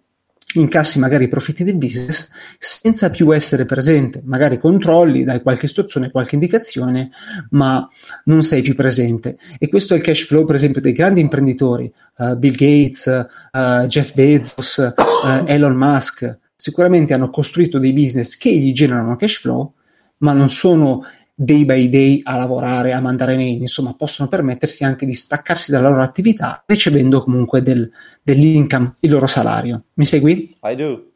incassi 0.54 1.00
magari 1.00 1.26
i 1.26 1.30
profitti 1.30 1.64
del 1.64 1.78
business 1.78 2.30
senza 2.58 3.10
più 3.10 3.34
essere 3.34 3.66
presente, 3.66 4.22
magari 4.26 4.58
controlli, 4.58 5.24
dai 5.24 5.42
qualche 5.42 5.66
istruzione, 5.66 6.12
qualche 6.12 6.36
indicazione, 6.36 7.12
ma 7.52 7.88
non 8.26 8.44
sei 8.44 8.62
più 8.62 8.76
presente. 8.76 9.38
E 9.58 9.70
questo 9.70 9.94
è 9.94 9.98
il 9.98 10.04
cash 10.04 10.26
flow, 10.26 10.46
per 10.46 10.56
esempio, 10.56 10.82
dei 10.82 10.94
grandi 10.94 11.22
imprenditori, 11.22 11.92
uh, 12.18 12.36
Bill 12.36 12.56
Gates, 12.56 13.28
uh, 13.52 13.86
Jeff 13.88 14.14
Bezos, 14.14 14.94
uh, 14.96 15.44
Elon 15.46 15.76
Musk, 15.76 16.40
sicuramente 16.62 17.16
hanno 17.16 17.32
costruito 17.32 17.80
dei 17.80 17.92
business 17.92 18.38
che 18.38 18.52
gli 18.52 18.72
generano 18.72 19.16
cash 19.16 19.40
flow, 19.40 19.74
ma 20.18 20.34
non 20.34 20.52
sono 20.52 21.04
day 21.34 21.66
by 21.66 21.90
day 21.90 22.20
a 22.24 22.38
lavorare, 22.38 22.94
a 22.94 23.02
mandare 23.02 23.36
mail, 23.36 23.60
insomma, 23.60 23.96
possono 23.96 24.30
permettersi 24.30 24.84
anche 24.84 25.08
di 25.08 25.16
staccarsi 25.16 25.72
dalla 25.72 25.90
loro 25.90 26.04
attività 26.04 26.64
ricevendo 26.68 27.24
comunque 27.24 27.64
del, 27.64 27.90
dell'income, 28.22 28.98
il 29.00 29.10
loro 29.10 29.26
salario. 29.26 29.86
Mi 29.96 30.06
segui? 30.06 30.56
I 30.62 30.76
do. 30.76 31.10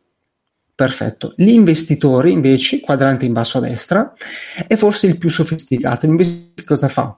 Perfetto. 0.74 1.36
L'investitore, 1.38 2.32
invece, 2.32 2.80
quadrante 2.80 3.26
in 3.26 3.34
basso 3.34 3.60
a 3.60 3.62
destra, 3.62 4.16
è 4.68 4.76
forse 4.76 5.06
il 5.06 5.20
più 5.20 5.30
sofisticato. 5.30 6.08
L'investitore 6.08 6.66
cosa 6.66 6.90
fa? 6.90 7.16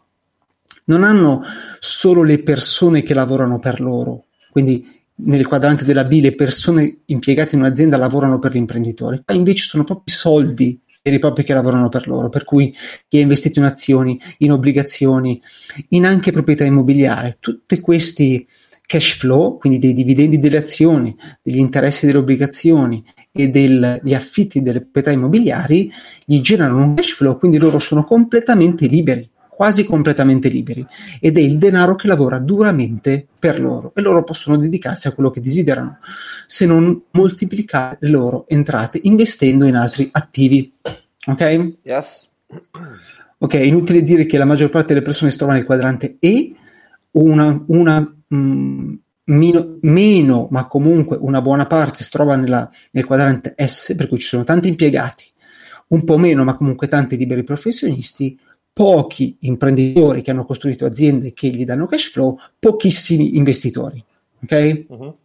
Non 0.87 1.05
hanno 1.05 1.43
solo 1.79 2.23
le 2.23 2.43
persone 2.43 3.03
che 3.03 3.13
lavorano 3.13 3.57
per 3.57 3.79
loro, 3.79 4.25
quindi 4.51 4.96
nel 5.19 5.47
quadrante 5.47 5.85
della 5.85 6.05
B 6.05 6.19
le 6.21 6.35
persone 6.35 6.99
impiegate 7.05 7.55
in 7.55 7.61
un'azienda 7.61 7.97
lavorano 7.97 8.39
per 8.39 8.53
l'imprenditore, 8.53 9.21
qua 9.25 9.35
invece 9.35 9.65
sono 9.65 9.83
proprio 9.83 10.05
i 10.07 10.17
soldi 10.17 10.79
veri 11.01 11.15
e 11.15 11.19
propri 11.19 11.43
che 11.43 11.53
lavorano 11.53 11.89
per 11.89 12.07
loro, 12.07 12.29
per 12.29 12.43
cui 12.43 12.75
chi 13.07 13.17
ha 13.17 13.21
investito 13.21 13.59
in 13.59 13.65
azioni, 13.65 14.19
in 14.39 14.51
obbligazioni, 14.51 15.41
in 15.89 16.05
anche 16.05 16.31
proprietà 16.31 16.65
immobiliare, 16.65 17.37
tutti 17.39 17.79
questi 17.79 18.45
cash 18.85 19.17
flow, 19.17 19.57
quindi 19.57 19.79
dei 19.79 19.93
dividendi 19.93 20.39
delle 20.39 20.57
azioni, 20.57 21.15
degli 21.41 21.57
interessi 21.57 22.05
delle 22.05 22.19
obbligazioni 22.19 23.03
e 23.31 23.49
degli 23.49 24.13
affitti 24.13 24.61
delle 24.61 24.81
proprietà 24.81 25.11
immobiliari, 25.11 25.91
gli 26.25 26.39
generano 26.41 26.83
un 26.83 26.93
cash 26.93 27.13
flow, 27.13 27.37
quindi 27.37 27.57
loro 27.57 27.79
sono 27.79 28.03
completamente 28.03 28.87
liberi 28.87 29.29
quasi 29.57 29.85
completamente 29.85 30.49
liberi 30.49 30.85
ed 31.19 31.35
è 31.35 31.39
il 31.39 31.57
denaro 31.57 31.95
che 31.95 32.05
lavora 32.05 32.37
duramente 32.37 33.25
per 33.39 33.59
loro 33.59 33.91
e 33.95 34.01
loro 34.01 34.23
possono 34.23 34.55
dedicarsi 34.55 35.07
a 35.07 35.13
quello 35.13 35.31
che 35.31 35.41
desiderano 35.41 35.97
se 36.45 36.67
non 36.67 37.01
moltiplicare 37.09 37.97
le 38.01 38.09
loro 38.09 38.47
entrate 38.47 38.99
investendo 39.01 39.65
in 39.65 39.75
altri 39.75 40.09
attivi 40.11 40.71
ok? 41.25 41.73
Yes. 41.81 42.29
ok, 43.39 43.53
inutile 43.55 44.03
dire 44.03 44.27
che 44.27 44.37
la 44.37 44.45
maggior 44.45 44.69
parte 44.69 44.93
delle 44.93 45.03
persone 45.03 45.31
si 45.31 45.37
trova 45.37 45.53
nel 45.53 45.65
quadrante 45.65 46.17
E 46.19 46.53
una, 47.13 47.63
una 47.65 47.99
mh, 47.99 48.37
mm, 48.37 48.93
meno, 49.23 49.77
meno, 49.81 50.47
ma 50.51 50.67
comunque 50.67 51.17
una 51.19 51.41
buona 51.41 51.65
parte 51.65 52.03
si 52.03 52.11
trova 52.11 52.35
nella, 52.35 52.69
nel 52.91 53.05
quadrante 53.05 53.55
S 53.57 53.95
per 53.97 54.07
cui 54.07 54.19
ci 54.19 54.27
sono 54.27 54.43
tanti 54.43 54.67
impiegati 54.67 55.31
un 55.87 56.03
po' 56.03 56.17
meno 56.17 56.43
ma 56.43 56.53
comunque 56.53 56.87
tanti 56.87 57.17
liberi 57.17 57.43
professionisti 57.43 58.37
pochi 58.77 59.37
imprenditori 59.39 60.21
che 60.21 60.29
hanno 60.29 60.45
costruito 60.45 60.85
aziende 60.85 61.33
che 61.33 61.47
gli 61.47 61.65
danno 61.65 61.87
cash 61.87 62.11
flow, 62.11 62.37
pochissimi 62.59 63.35
investitori. 63.35 64.03
Ok? 64.43 64.85
Uh-huh. 64.87 65.17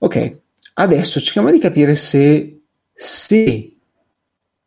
Ok, 0.00 0.38
adesso 0.74 1.20
cerchiamo 1.20 1.52
di 1.52 1.60
capire 1.60 1.94
se, 1.94 2.62
se 2.92 3.76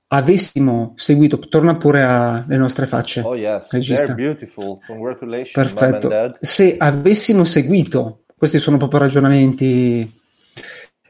avessimo 0.08 0.94
seguito, 0.96 1.40
torna 1.40 1.76
pure 1.76 2.04
alle 2.04 2.56
nostre 2.56 2.86
facce. 2.86 3.20
Oh 3.20 3.36
yes, 3.36 3.70
regista. 3.70 4.14
beautiful. 4.14 4.80
Congratulations, 4.88 5.52
Perfetto. 5.52 6.38
Se 6.40 6.78
avessimo 6.78 7.44
seguito, 7.44 8.24
questi 8.38 8.60
sono 8.60 8.78
proprio 8.78 9.02
ragionamenti 9.02 10.10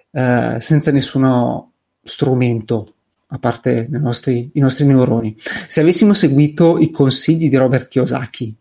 eh, 0.09 0.55
senza 0.59 0.89
nessuno 0.89 1.73
strumento 2.03 2.95
a 3.33 3.39
parte 3.39 3.87
nostri, 3.89 4.51
i 4.53 4.59
nostri 4.59 4.85
neuroni, 4.85 5.35
se 5.67 5.81
avessimo 5.81 6.13
seguito 6.13 6.77
i 6.79 6.91
consigli 6.91 7.49
di 7.49 7.55
Robert 7.55 7.87
Kiyosaki, 7.87 8.55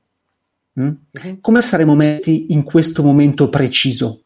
mh, 0.73 0.83
hm, 0.83 0.97
mhm. 1.11 1.41
come 1.41 1.61
saremmo 1.61 1.95
messi 1.95 2.53
in 2.53 2.63
questo 2.63 3.03
momento 3.03 3.49
preciso? 3.49 4.23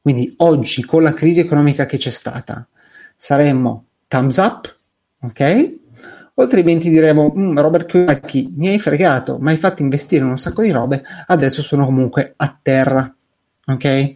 Quindi 0.00 0.34
oggi, 0.38 0.84
con 0.84 1.02
la 1.02 1.14
crisi 1.14 1.40
economica 1.40 1.86
che 1.86 1.96
c'è 1.96 2.10
stata, 2.10 2.66
saremmo 3.14 3.86
thumbs 4.08 4.36
up, 4.36 4.76
ok? 5.20 5.80
O 6.34 6.42
altrimenti 6.42 6.90
diremo, 6.90 7.32
mm, 7.34 7.56
Robert 7.58 7.86
Kiyosaki, 7.86 8.52
mi 8.54 8.68
hai 8.68 8.78
fregato, 8.78 9.38
mi 9.38 9.50
hai 9.50 9.56
fatto 9.56 9.80
investire 9.80 10.22
in 10.22 10.30
un 10.30 10.38
sacco 10.38 10.62
di 10.62 10.70
robe, 10.70 11.02
adesso 11.26 11.62
sono 11.62 11.86
comunque 11.86 12.34
a 12.36 12.58
terra, 12.60 13.14
ok? 13.66 14.14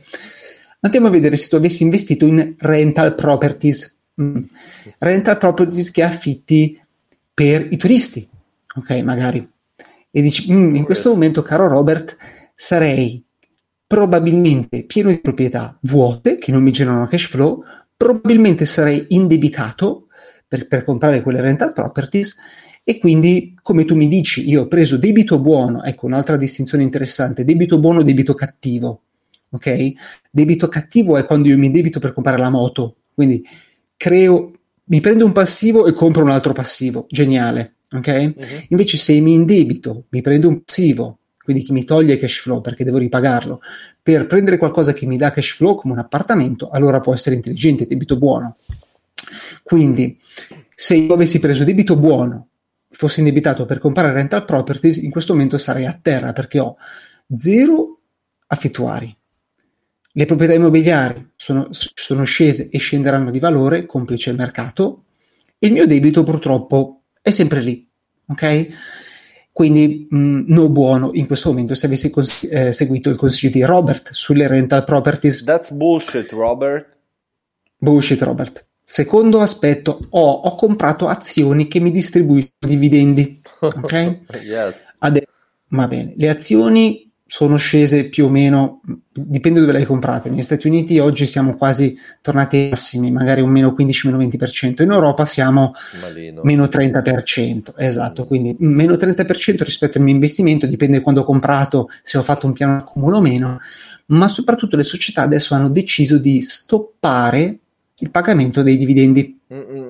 Andiamo 0.80 1.06
a 1.06 1.10
vedere 1.10 1.36
se 1.36 1.48
tu 1.48 1.56
avessi 1.56 1.82
investito 1.82 2.26
in 2.26 2.54
rental 2.58 3.14
properties, 3.14 3.95
Mm. 4.20 4.44
rental 4.98 5.36
properties 5.36 5.90
che 5.90 6.02
affitti 6.02 6.80
per 7.34 7.66
i 7.70 7.76
turisti, 7.76 8.26
ok, 8.74 8.90
magari. 9.02 9.46
E 10.10 10.22
dici, 10.22 10.50
mm, 10.50 10.74
in 10.74 10.84
questo 10.84 11.10
momento, 11.10 11.42
caro 11.42 11.68
Robert, 11.68 12.16
sarei 12.54 13.22
probabilmente 13.86 14.84
pieno 14.84 15.10
di 15.10 15.20
proprietà 15.20 15.76
vuote 15.82 16.36
che 16.36 16.50
non 16.50 16.62
mi 16.62 16.72
generano 16.72 17.06
cash 17.06 17.28
flow, 17.28 17.62
probabilmente 17.94 18.64
sarei 18.64 19.06
indebitato 19.10 20.06
per, 20.48 20.66
per 20.66 20.84
comprare 20.84 21.20
quelle 21.20 21.40
rental 21.40 21.72
properties 21.72 22.36
e 22.82 22.98
quindi, 22.98 23.54
come 23.62 23.84
tu 23.84 23.94
mi 23.96 24.08
dici, 24.08 24.48
io 24.48 24.62
ho 24.62 24.68
preso 24.68 24.96
debito 24.96 25.40
buono, 25.40 25.82
ecco 25.82 26.06
un'altra 26.06 26.36
distinzione 26.36 26.84
interessante, 26.84 27.44
debito 27.44 27.78
buono, 27.78 28.02
debito 28.02 28.32
cattivo, 28.34 29.02
ok? 29.50 29.92
Debito 30.30 30.68
cattivo 30.68 31.16
è 31.16 31.26
quando 31.26 31.48
io 31.48 31.58
mi 31.58 31.70
debito 31.70 31.98
per 31.98 32.12
comprare 32.12 32.38
la 32.38 32.48
moto, 32.48 32.98
quindi 33.14 33.44
creo, 33.96 34.52
mi 34.84 35.00
prendo 35.00 35.24
un 35.24 35.32
passivo 35.32 35.86
e 35.86 35.92
compro 35.92 36.22
un 36.22 36.30
altro 36.30 36.52
passivo, 36.52 37.06
geniale, 37.08 37.76
ok? 37.90 38.32
Uh-huh. 38.36 38.46
Invece 38.68 38.96
se 38.96 39.18
mi 39.20 39.32
indebito, 39.32 40.04
mi 40.10 40.20
prendo 40.20 40.48
un 40.48 40.62
passivo, 40.62 41.18
quindi 41.42 41.62
che 41.62 41.72
mi 41.72 41.84
toglie 41.84 42.16
cash 42.16 42.40
flow 42.40 42.60
perché 42.60 42.84
devo 42.84 42.98
ripagarlo, 42.98 43.60
per 44.02 44.26
prendere 44.26 44.58
qualcosa 44.58 44.92
che 44.92 45.06
mi 45.06 45.16
dà 45.16 45.30
cash 45.30 45.52
flow 45.52 45.76
come 45.76 45.92
un 45.92 46.00
appartamento, 46.00 46.70
allora 46.70 47.00
può 47.00 47.14
essere 47.14 47.36
intelligente, 47.36 47.86
debito 47.86 48.16
buono. 48.16 48.56
Quindi 49.62 50.18
se 50.74 50.94
io 50.94 51.14
avessi 51.14 51.38
preso 51.38 51.64
debito 51.64 51.96
buono, 51.96 52.48
fossi 52.90 53.20
indebitato 53.20 53.64
per 53.64 53.78
comprare 53.78 54.12
rental 54.12 54.44
properties, 54.44 54.98
in 54.98 55.10
questo 55.10 55.32
momento 55.32 55.56
sarei 55.56 55.86
a 55.86 55.98
terra 56.00 56.32
perché 56.32 56.58
ho 56.58 56.76
zero 57.36 58.00
affittuari, 58.48 59.15
le 60.18 60.24
proprietà 60.24 60.54
immobiliari 60.54 61.32
sono, 61.36 61.68
sono 61.70 62.24
scese 62.24 62.70
e 62.70 62.78
scenderanno 62.78 63.30
di 63.30 63.38
valore, 63.38 63.84
complice 63.84 64.30
il 64.30 64.36
mercato, 64.36 65.04
e 65.58 65.66
il 65.66 65.74
mio 65.74 65.86
debito 65.86 66.22
purtroppo 66.22 67.02
è 67.20 67.30
sempre 67.30 67.60
lì. 67.60 67.86
Ok? 68.28 68.68
Quindi 69.52 70.06
mh, 70.08 70.18
mm, 70.18 70.44
no 70.48 70.70
buono 70.70 71.10
in 71.12 71.26
questo 71.26 71.50
momento 71.50 71.74
se 71.74 71.84
avessi 71.84 72.08
cons- 72.08 72.48
eh, 72.50 72.72
seguito 72.72 73.10
il 73.10 73.16
consiglio 73.16 73.52
di 73.52 73.62
Robert 73.62 74.08
sulle 74.12 74.46
rental 74.46 74.84
properties. 74.84 75.44
That's 75.44 75.70
bullshit, 75.70 76.30
Robert. 76.30 76.96
Bullshit, 77.76 78.20
Robert. 78.22 78.66
Secondo 78.82 79.40
aspetto, 79.40 80.00
ho, 80.08 80.32
ho 80.32 80.54
comprato 80.54 81.08
azioni 81.08 81.68
che 81.68 81.78
mi 81.78 81.90
distribuiscono 81.90 82.72
dividendi. 82.72 83.42
Ok? 83.58 84.18
yes. 84.42 84.94
Adesso, 84.98 85.26
va 85.68 85.88
bene, 85.88 86.14
le 86.16 86.28
azioni 86.28 87.05
sono 87.28 87.56
scese 87.56 88.04
più 88.04 88.26
o 88.26 88.28
meno, 88.28 88.80
dipende 89.12 89.58
dove 89.58 89.72
le 89.72 89.78
hai 89.78 89.84
comprate. 89.84 90.30
Negli 90.30 90.42
Stati 90.42 90.68
Uniti 90.68 91.00
oggi 91.00 91.26
siamo 91.26 91.56
quasi 91.56 91.98
tornati 92.20 92.56
ai 92.56 92.68
massimi, 92.70 93.10
magari 93.10 93.40
un 93.40 93.50
meno 93.50 93.74
15, 93.74 94.08
meno 94.08 94.22
20%. 94.22 94.82
In 94.82 94.92
Europa 94.92 95.24
siamo 95.24 95.72
Malino. 96.00 96.42
meno 96.44 96.64
30%. 96.64 97.72
Esatto, 97.76 98.22
mm. 98.22 98.26
quindi 98.26 98.56
meno 98.60 98.94
30% 98.94 99.64
rispetto 99.64 99.98
al 99.98 100.04
mio 100.04 100.14
investimento, 100.14 100.66
dipende 100.66 101.00
quando 101.00 101.22
ho 101.22 101.24
comprato, 101.24 101.88
se 102.02 102.16
ho 102.16 102.22
fatto 102.22 102.46
un 102.46 102.52
piano 102.52 102.76
accumulo 102.76 103.16
o 103.16 103.20
meno, 103.20 103.58
ma 104.06 104.28
soprattutto 104.28 104.76
le 104.76 104.84
società 104.84 105.22
adesso 105.22 105.54
hanno 105.54 105.68
deciso 105.68 106.18
di 106.18 106.40
stoppare 106.40 107.58
il 107.96 108.10
pagamento 108.10 108.62
dei 108.62 108.76
dividendi. 108.76 109.40
Mm-mm-mm. 109.52 109.85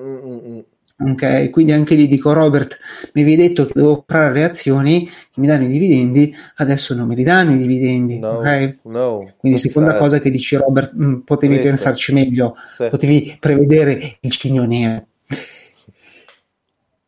Ok, 0.99 1.51
quindi 1.51 1.73
anche 1.73 1.93
lì 1.93 2.07
dico 2.07 2.33
Robert, 2.33 2.79
mi 3.13 3.21
avevi 3.21 3.35
detto 3.35 3.65
che 3.65 3.73
devo 3.75 3.97
comprare 3.97 4.33
le 4.33 4.43
azioni 4.43 5.05
che 5.05 5.39
mi 5.39 5.45
danno 5.45 5.65
i 5.65 5.67
dividendi, 5.67 6.35
adesso 6.55 6.95
non 6.95 7.07
me 7.07 7.13
li 7.13 7.23
danno 7.23 7.53
i 7.53 7.57
dividendi. 7.57 8.17
No, 8.17 8.37
ok, 8.37 8.77
no, 8.85 9.33
quindi 9.37 9.59
seconda 9.59 9.91
sad. 9.91 9.99
cosa 9.99 10.19
che 10.19 10.31
dici 10.31 10.55
Robert, 10.55 10.93
mh, 10.93 11.05
mm, 11.05 11.19
potevi 11.19 11.53
Questo. 11.53 11.71
pensarci 11.71 12.13
meglio, 12.13 12.55
sì. 12.75 12.87
potevi 12.87 13.37
prevedere 13.39 14.17
il 14.21 14.31
cigno 14.31 14.65
nero. 14.65 15.05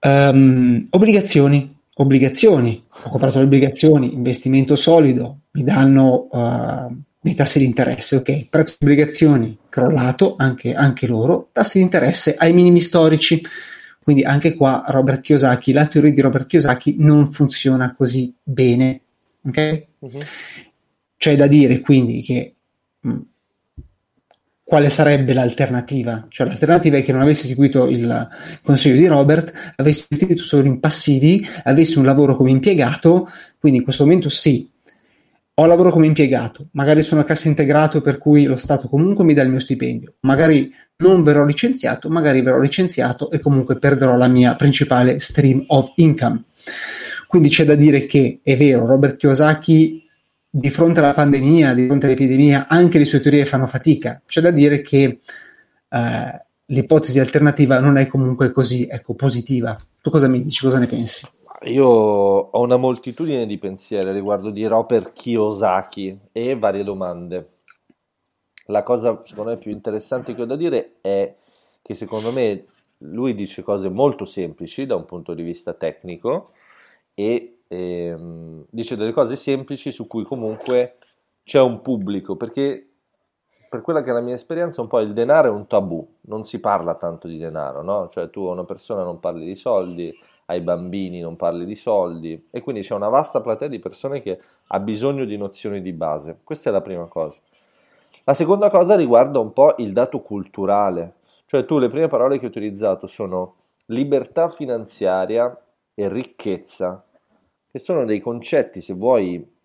Um, 0.01 0.85
obbligazioni, 0.91 1.75
obbligazioni, 1.95 2.83
ho 2.87 3.09
comprato 3.09 3.39
le 3.39 3.45
obbligazioni, 3.45 4.13
investimento 4.13 4.75
solido, 4.75 5.39
mi 5.53 5.63
danno 5.63 6.27
uh, 6.29 6.95
dei 7.19 7.33
tassi 7.33 7.57
di 7.57 7.65
interesse, 7.65 8.17
ok, 8.17 8.49
prezzo 8.49 8.75
di 8.77 8.85
obbligazioni 8.85 9.57
crollato, 9.67 10.35
anche, 10.37 10.75
anche 10.75 11.07
loro, 11.07 11.49
tassi 11.51 11.79
di 11.79 11.83
interesse 11.85 12.35
ai 12.37 12.53
minimi 12.53 12.81
storici 12.81 13.41
quindi 14.09 14.25
anche 14.25 14.55
qua 14.55 14.85
Robert 14.87 15.21
Kiyosaki, 15.21 15.71
la 15.71 15.85
teoria 15.85 16.11
di 16.11 16.19
Robert 16.19 16.47
Kiyosaki 16.47 16.95
non 16.97 17.27
funziona 17.27 17.93
così 17.93 18.33
bene. 18.41 19.01
Ok? 19.45 19.85
Uh-huh. 19.99 20.19
C'è 21.15 21.35
da 21.35 21.45
dire 21.45 21.79
quindi 21.81 22.23
che 22.23 22.55
mh, 23.01 23.11
mm, 23.11 23.19
quale 24.63 24.89
sarebbe 24.89 25.33
l'alternativa? 25.33 26.25
Cioè 26.27 26.47
l'alternativa 26.47 26.97
è 26.97 27.03
che 27.03 27.11
non 27.11 27.21
avessi 27.21 27.45
seguito 27.45 27.87
il 27.87 28.27
consiglio 28.63 28.95
di 28.95 29.05
Robert, 29.05 29.73
avessi 29.75 30.07
investito 30.09 30.43
solo 30.43 30.65
in 30.65 30.79
passivi, 30.79 31.47
avessi 31.65 31.99
un 31.99 32.05
lavoro 32.05 32.35
come 32.35 32.49
impiegato, 32.49 33.29
quindi 33.59 33.77
in 33.77 33.83
questo 33.83 34.05
momento 34.05 34.27
sì, 34.29 34.67
ho 35.59 35.65
lavoro 35.65 35.91
come 35.91 36.05
impiegato, 36.05 36.67
magari 36.71 37.03
sono 37.03 37.19
a 37.19 37.25
cassa 37.25 37.49
integrato 37.49 37.99
per 37.99 38.17
cui 38.17 38.45
lo 38.45 38.55
Stato 38.55 38.87
comunque 38.87 39.25
mi 39.25 39.33
dà 39.33 39.41
il 39.41 39.49
mio 39.49 39.59
stipendio, 39.59 40.13
magari 40.21 40.73
non 40.97 41.21
verrò 41.21 41.43
licenziato, 41.43 42.09
magari 42.09 42.41
verrò 42.41 42.59
licenziato 42.59 43.29
e 43.29 43.39
comunque 43.39 43.77
perderò 43.77 44.15
la 44.15 44.27
mia 44.27 44.55
principale 44.55 45.19
stream 45.19 45.65
of 45.67 45.91
income. 45.95 46.43
Quindi 47.27 47.49
c'è 47.49 47.65
da 47.65 47.75
dire 47.75 48.05
che 48.05 48.39
è 48.41 48.55
vero, 48.55 48.85
Robert 48.85 49.17
Kiyosaki 49.17 50.01
di 50.49 50.69
fronte 50.69 50.99
alla 50.99 51.13
pandemia, 51.13 51.73
di 51.73 51.85
fronte 51.85 52.05
all'epidemia, 52.05 52.67
anche 52.69 52.97
le 52.97 53.05
sue 53.05 53.19
teorie 53.19 53.45
fanno 53.45 53.67
fatica. 53.67 54.21
C'è 54.25 54.39
da 54.39 54.51
dire 54.51 54.81
che 54.81 55.19
eh, 55.89 56.45
l'ipotesi 56.67 57.19
alternativa 57.19 57.79
non 57.79 57.97
è 57.97 58.07
comunque 58.07 58.51
così 58.51 58.87
ecco, 58.89 59.13
positiva. 59.13 59.77
Tu 60.01 60.09
cosa 60.09 60.27
mi 60.29 60.41
dici? 60.41 60.63
Cosa 60.63 60.79
ne 60.79 60.87
pensi? 60.87 61.27
Io 61.63 61.85
ho 61.85 62.61
una 62.61 62.77
moltitudine 62.77 63.45
di 63.45 63.57
pensieri 63.57 64.13
riguardo 64.13 64.49
di 64.49 64.65
Robert 64.65 65.11
Kiyosaki 65.11 66.17
e 66.31 66.57
varie 66.57 66.85
domande. 66.85 67.55
La 68.67 68.81
cosa 68.81 69.21
secondo 69.25 69.49
me 69.51 69.57
più 69.57 69.69
interessante 69.69 70.33
che 70.33 70.43
ho 70.43 70.45
da 70.45 70.55
dire 70.55 70.99
è 71.01 71.35
che 71.81 71.95
secondo 71.95 72.31
me 72.31 72.65
lui 72.99 73.35
dice 73.35 73.61
cose 73.61 73.89
molto 73.89 74.23
semplici 74.23 74.85
da 74.85 74.95
un 74.95 75.05
punto 75.05 75.33
di 75.33 75.43
vista 75.43 75.73
tecnico 75.73 76.51
e 77.13 77.59
ehm, 77.67 78.65
dice 78.69 78.95
delle 78.95 79.11
cose 79.11 79.35
semplici 79.35 79.91
su 79.91 80.07
cui 80.07 80.23
comunque 80.23 80.95
c'è 81.43 81.59
un 81.59 81.81
pubblico 81.81 82.37
perché 82.37 82.87
per 83.69 83.81
quella 83.81 84.01
che 84.01 84.11
è 84.11 84.13
la 84.13 84.21
mia 84.21 84.35
esperienza 84.35 84.79
un 84.79 84.87
po' 84.87 84.99
il 85.01 85.11
denaro 85.11 85.49
è 85.49 85.51
un 85.51 85.67
tabù, 85.67 86.07
non 86.21 86.43
si 86.43 86.61
parla 86.61 86.95
tanto 86.95 87.27
di 87.27 87.37
denaro, 87.37 87.83
no? 87.83 88.07
Cioè 88.07 88.29
tu 88.29 88.45
a 88.45 88.51
una 88.51 88.65
persona 88.65 89.03
non 89.03 89.19
parli 89.19 89.45
di 89.45 89.55
soldi, 89.55 90.11
ai 90.49 90.61
bambini, 90.61 91.19
non 91.19 91.35
parli 91.35 91.63
di 91.63 91.75
soldi 91.75 92.47
e 92.49 92.61
quindi 92.61 92.81
c'è 92.81 92.95
una 92.95 93.07
vasta 93.07 93.39
platea 93.39 93.67
di 93.67 93.79
persone 93.79 94.21
che 94.21 94.41
ha 94.67 94.79
bisogno 94.79 95.25
di 95.25 95.37
nozioni 95.37 95.81
di 95.81 95.93
base. 95.93 96.39
Questa 96.43 96.69
è 96.69 96.73
la 96.73 96.81
prima 96.81 97.05
cosa. 97.05 97.37
La 98.23 98.33
seconda 98.33 98.69
cosa 98.69 98.95
riguarda 98.95 99.39
un 99.39 99.53
po' 99.53 99.75
il 99.77 99.93
dato 99.93 100.21
culturale, 100.21 101.13
cioè 101.45 101.65
tu 101.65 101.77
le 101.77 101.89
prime 101.89 102.07
parole 102.07 102.37
che 102.37 102.45
hai 102.45 102.51
utilizzato 102.51 103.05
sono 103.07 103.55
libertà 103.85 104.49
finanziaria 104.49 105.55
e 105.93 106.09
ricchezza, 106.09 107.03
che 107.71 107.79
sono 107.79 108.05
dei 108.05 108.19
concetti, 108.19 108.81
se 108.81 108.93
vuoi, 108.93 109.57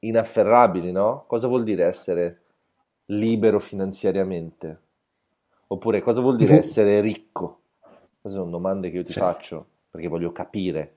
inafferrabili, 0.00 0.92
no? 0.92 1.24
Cosa 1.26 1.48
vuol 1.48 1.64
dire 1.64 1.86
essere 1.86 2.42
libero 3.06 3.58
finanziariamente? 3.58 4.80
Oppure 5.68 6.00
cosa 6.02 6.20
vuol 6.20 6.36
dire 6.36 6.58
essere 6.58 7.00
ricco? 7.00 7.60
Queste 8.20 8.38
sono 8.38 8.50
domande 8.50 8.90
che 8.90 8.98
io 8.98 9.02
ti 9.02 9.12
sì. 9.12 9.18
faccio 9.18 9.70
perché 9.92 10.08
voglio 10.08 10.32
capire. 10.32 10.94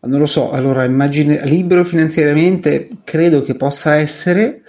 Non 0.00 0.18
lo 0.18 0.26
so, 0.26 0.50
allora 0.50 0.82
immagine 0.82 1.44
libero 1.44 1.84
finanziariamente 1.84 2.88
credo 3.04 3.42
che 3.42 3.54
possa 3.54 3.94
essere, 3.94 4.62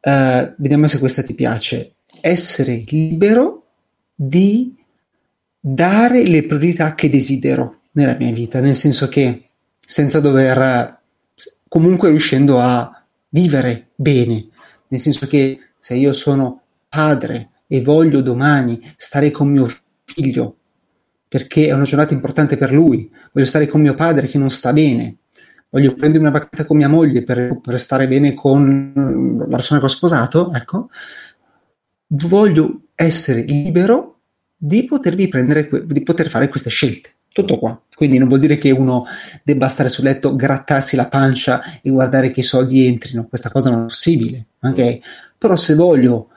uh, 0.00 0.52
vediamo 0.56 0.88
se 0.88 0.98
questa 0.98 1.22
ti 1.22 1.34
piace, 1.34 1.94
essere 2.20 2.82
libero 2.88 3.66
di 4.16 4.74
dare 5.60 6.26
le 6.26 6.44
priorità 6.44 6.96
che 6.96 7.08
desidero 7.08 7.82
nella 7.92 8.16
mia 8.18 8.32
vita, 8.32 8.58
nel 8.58 8.74
senso 8.74 9.08
che 9.08 9.50
senza 9.78 10.18
dover, 10.18 11.00
comunque 11.68 12.08
riuscendo 12.08 12.58
a 12.58 13.00
vivere 13.28 13.90
bene, 13.94 14.48
nel 14.88 14.98
senso 14.98 15.28
che 15.28 15.60
se 15.78 15.94
io 15.94 16.12
sono 16.12 16.62
padre 16.88 17.50
e 17.68 17.80
voglio 17.80 18.22
domani 18.22 18.92
stare 18.96 19.30
con 19.30 19.48
mio 19.48 19.68
figlio 20.04 20.57
perché 21.28 21.66
è 21.66 21.72
una 21.72 21.84
giornata 21.84 22.14
importante 22.14 22.56
per 22.56 22.72
lui, 22.72 23.10
voglio 23.32 23.46
stare 23.46 23.66
con 23.66 23.80
mio 23.80 23.94
padre 23.94 24.26
che 24.28 24.38
non 24.38 24.50
sta 24.50 24.72
bene, 24.72 25.18
voglio 25.68 25.94
prendere 25.94 26.22
una 26.22 26.32
vacanza 26.32 26.64
con 26.64 26.76
mia 26.76 26.88
moglie 26.88 27.22
per, 27.22 27.60
per 27.60 27.78
stare 27.78 28.08
bene 28.08 28.34
con 28.34 29.36
la 29.38 29.56
persona 29.56 29.78
che 29.78 29.86
ho 29.86 29.90
sposato, 29.90 30.52
ecco, 30.52 30.88
voglio 32.08 32.80
essere 32.94 33.42
libero 33.42 34.20
di 34.56 34.84
potermi 34.84 35.28
prendere, 35.28 35.68
di 35.84 36.02
poter 36.02 36.28
fare 36.28 36.48
queste 36.48 36.70
scelte. 36.70 37.12
Tutto 37.30 37.58
qua. 37.58 37.80
Quindi 37.94 38.18
non 38.18 38.26
vuol 38.26 38.40
dire 38.40 38.58
che 38.58 38.70
uno 38.70 39.04
debba 39.44 39.68
stare 39.68 39.88
sul 39.88 40.04
letto, 40.04 40.34
grattarsi 40.34 40.96
la 40.96 41.06
pancia 41.06 41.80
e 41.80 41.90
guardare 41.90 42.30
che 42.30 42.40
i 42.40 42.44
soldi 42.44 42.86
entrino. 42.86 43.26
Questa 43.28 43.50
cosa 43.50 43.70
non 43.70 43.80
è 43.80 43.84
possibile. 43.84 44.46
Ok? 44.62 44.98
Però 45.36 45.54
se 45.54 45.74
voglio 45.74 46.30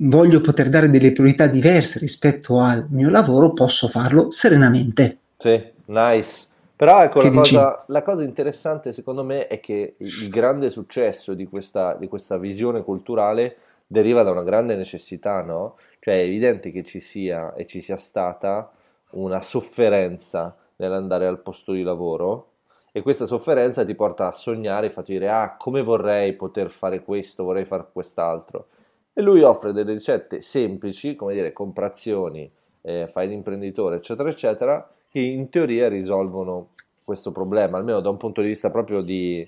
voglio 0.00 0.40
poter 0.40 0.68
dare 0.68 0.90
delle 0.90 1.12
priorità 1.12 1.46
diverse 1.46 1.98
rispetto 1.98 2.58
al 2.58 2.86
mio 2.90 3.10
lavoro, 3.10 3.52
posso 3.52 3.88
farlo 3.88 4.30
serenamente. 4.30 5.18
Sì, 5.38 5.62
nice. 5.86 6.46
Però 6.76 7.02
ecco, 7.02 7.20
la 7.20 7.30
cosa, 7.30 7.84
la 7.88 8.02
cosa, 8.02 8.22
interessante 8.22 8.92
secondo 8.92 9.24
me 9.24 9.48
è 9.48 9.58
che 9.58 9.96
il 9.96 10.28
grande 10.28 10.70
successo 10.70 11.34
di 11.34 11.46
questa, 11.46 11.94
di 11.94 12.06
questa 12.06 12.38
visione 12.38 12.84
culturale 12.84 13.56
deriva 13.84 14.22
da 14.22 14.30
una 14.30 14.44
grande 14.44 14.76
necessità, 14.76 15.42
no? 15.42 15.76
Cioè 15.98 16.14
è 16.14 16.22
evidente 16.22 16.70
che 16.70 16.84
ci 16.84 17.00
sia 17.00 17.54
e 17.54 17.66
ci 17.66 17.80
sia 17.80 17.96
stata 17.96 18.70
una 19.10 19.40
sofferenza 19.40 20.56
nell'andare 20.76 21.26
al 21.26 21.40
posto 21.40 21.72
di 21.72 21.82
lavoro 21.82 22.50
e 22.92 23.02
questa 23.02 23.26
sofferenza 23.26 23.84
ti 23.84 23.96
porta 23.96 24.28
a 24.28 24.32
sognare, 24.32 24.90
fa 24.90 25.02
dire 25.02 25.28
ah 25.28 25.56
come 25.58 25.82
vorrei 25.82 26.34
poter 26.34 26.70
fare 26.70 27.02
questo, 27.02 27.42
vorrei 27.42 27.64
fare 27.64 27.86
quest'altro 27.92 28.68
e 29.12 29.22
lui 29.22 29.42
offre 29.42 29.72
delle 29.72 29.94
ricette 29.94 30.42
semplici, 30.42 31.14
come 31.16 31.34
dire, 31.34 31.52
comprazioni, 31.52 32.50
eh, 32.82 33.08
fai 33.10 33.28
l'imprenditore, 33.28 33.96
eccetera, 33.96 34.28
eccetera, 34.28 34.94
che 35.10 35.20
in 35.20 35.48
teoria 35.48 35.88
risolvono 35.88 36.70
questo 37.04 37.32
problema, 37.32 37.78
almeno 37.78 38.00
da 38.00 38.10
un 38.10 38.16
punto 38.16 38.42
di 38.42 38.48
vista 38.48 38.70
proprio 38.70 39.00
di, 39.00 39.46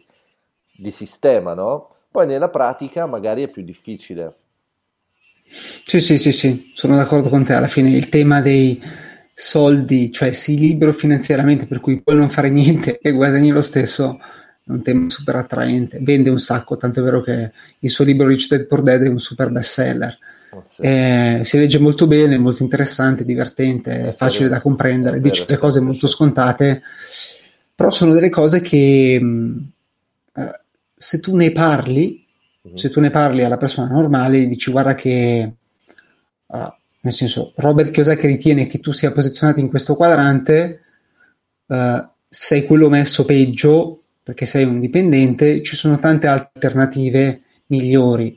di 0.77 0.91
sistema, 0.91 1.55
no? 1.55 1.95
Poi 2.11 2.27
nella 2.27 2.49
pratica 2.49 3.07
magari 3.07 3.43
è 3.45 3.49
più 3.49 3.63
difficile. 3.63 4.35
Sì, 5.85 6.01
sì, 6.01 6.19
sì, 6.19 6.33
sì, 6.33 6.73
sono 6.75 6.97
d'accordo 6.97 7.29
con 7.29 7.45
te. 7.45 7.53
Alla 7.53 7.67
fine 7.67 7.91
il 7.91 8.09
tema 8.09 8.41
dei 8.41 8.81
soldi, 9.35 10.13
cioè 10.13 10.33
si 10.33 10.59
libero 10.59 10.93
finanziariamente 10.93 11.67
per 11.67 11.81
cui 11.81 12.01
puoi 12.01 12.17
non 12.17 12.31
fare 12.31 12.51
niente 12.51 12.99
e 12.99 13.11
guadagni 13.13 13.51
lo 13.51 13.63
stesso, 13.63 14.19
un 14.71 14.83
tema 14.83 15.11
super 15.11 15.37
attraente, 15.37 15.99
vende 16.01 16.31
un 16.31 16.39
sacco, 16.39 16.77
tanto 16.77 17.01
è 17.01 17.03
vero 17.03 17.21
che 17.23 17.51
il 17.79 17.91
suo 17.91 18.05
libro 18.05 18.27
Rich 18.27 18.49
Dad 18.49 18.67
Poor 18.67 18.83
Dad 18.83 19.03
è 19.03 19.09
un 19.09 19.19
super 19.19 19.51
bestseller. 19.51 20.19
Oh, 20.53 20.65
sì. 20.69 20.83
eh, 20.83 21.41
si 21.45 21.59
legge 21.59 21.79
molto 21.79 22.09
bene, 22.09 22.37
molto 22.37 22.65
interessante, 22.65 23.25
divertente, 23.25 24.09
è 24.09 24.15
facile 24.15 24.49
da 24.49 24.61
comprendere, 24.61 25.19
vero, 25.19 25.29
dice 25.29 25.45
delle 25.47 25.59
cose 25.59 25.81
molto 25.81 26.09
scontate, 26.09 26.83
però 27.75 27.91
sono 27.91 28.13
delle 28.13 28.31
cose 28.31 28.61
che 28.61 29.19
mh, 29.21 29.71
eh, 30.35 30.61
se 30.97 31.21
tu 31.21 31.35
ne 31.37 31.53
parli, 31.53 32.27
mm-hmm. 32.67 32.77
se 32.77 32.91
tu 32.91 33.01
ne 33.01 33.11
parli 33.11 33.45
alla 33.45 33.57
persona 33.57 33.89
normale, 33.89 34.47
dici 34.47 34.71
guarda 34.71 34.95
che, 34.95 35.53
uh, 36.47 36.73
nel 37.01 37.13
senso, 37.13 37.53
Robert 37.57 37.91
Kiyosaki 37.91 38.27
ritiene 38.27 38.67
che 38.67 38.81
tu 38.81 38.93
sia 38.93 39.13
posizionato 39.13 39.61
in 39.61 39.69
questo 39.69 39.95
quadrante, 39.97 40.81
uh, 41.67 42.07
sei 42.29 42.67
quello 42.67 42.91
messo 42.91 43.25
peggio, 43.25 44.00
perché 44.23 44.47
sei 44.47 44.65
un 44.65 44.81
dipendente, 44.81 45.63
ci 45.63 45.77
sono 45.77 45.99
tante 45.99 46.27
alternative 46.27 47.41
migliori. 47.67 48.37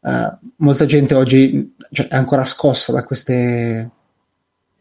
Uh, 0.00 0.52
molta 0.56 0.86
gente 0.86 1.14
oggi 1.14 1.74
cioè, 1.90 2.08
è 2.08 2.16
ancora 2.16 2.44
scossa 2.44 2.92
da 2.92 3.04
queste, 3.04 3.90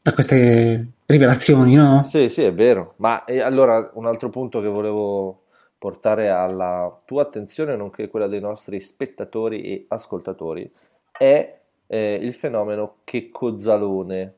da 0.01 0.13
queste 0.13 0.87
rivelazioni, 1.05 1.75
no? 1.75 2.03
Sì, 2.03 2.29
sì, 2.29 2.43
è 2.43 2.53
vero. 2.53 2.93
Ma 2.97 3.25
allora 3.41 3.91
un 3.95 4.05
altro 4.05 4.29
punto 4.29 4.61
che 4.61 4.67
volevo 4.67 5.43
portare 5.77 6.29
alla 6.29 7.01
tua 7.05 7.23
attenzione, 7.23 7.75
nonché 7.75 8.09
quella 8.09 8.27
dei 8.27 8.41
nostri 8.41 8.79
spettatori 8.79 9.61
e 9.63 9.85
ascoltatori, 9.87 10.69
è 11.11 11.59
eh, 11.87 12.19
il 12.21 12.33
fenomeno 12.33 12.97
che 13.03 13.29
Cozzalone. 13.29 14.33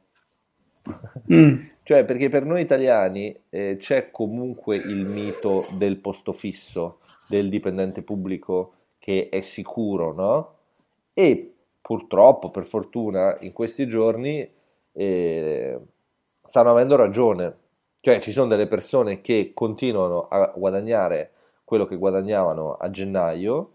Mm. 1.32 1.66
cioè, 1.84 2.06
perché 2.06 2.30
per 2.30 2.46
noi 2.46 2.62
italiani 2.62 3.36
eh, 3.50 3.78
c'è 3.80 4.12
comunque 4.12 4.78
il 4.78 5.06
mito 5.06 5.66
del 5.78 5.98
posto 5.98 6.34
fisso, 6.34 7.00
del 7.28 7.50
dipendente 7.50 8.02
pubblico 8.02 8.74
che 9.00 9.30
è 9.30 9.42
sicuro, 9.42 10.14
no? 10.14 10.56
E 11.14 11.54
purtroppo, 11.82 12.52
per 12.52 12.66
fortuna, 12.66 13.38
in 13.42 13.52
questi 13.52 13.88
giorni 13.88 14.48
eh, 14.94 15.80
stanno 16.44 16.72
avendo 16.72 16.96
ragione. 16.96 17.58
Cioè, 18.00 18.20
ci 18.20 18.32
sono 18.32 18.48
delle 18.48 18.68
persone 18.68 19.22
che 19.22 19.52
continuano 19.54 20.28
a 20.28 20.52
guadagnare 20.56 21.32
quello 21.64 21.86
che 21.86 21.98
guadagnavano 21.98 22.74
a 22.74 22.90
gennaio 22.90 23.72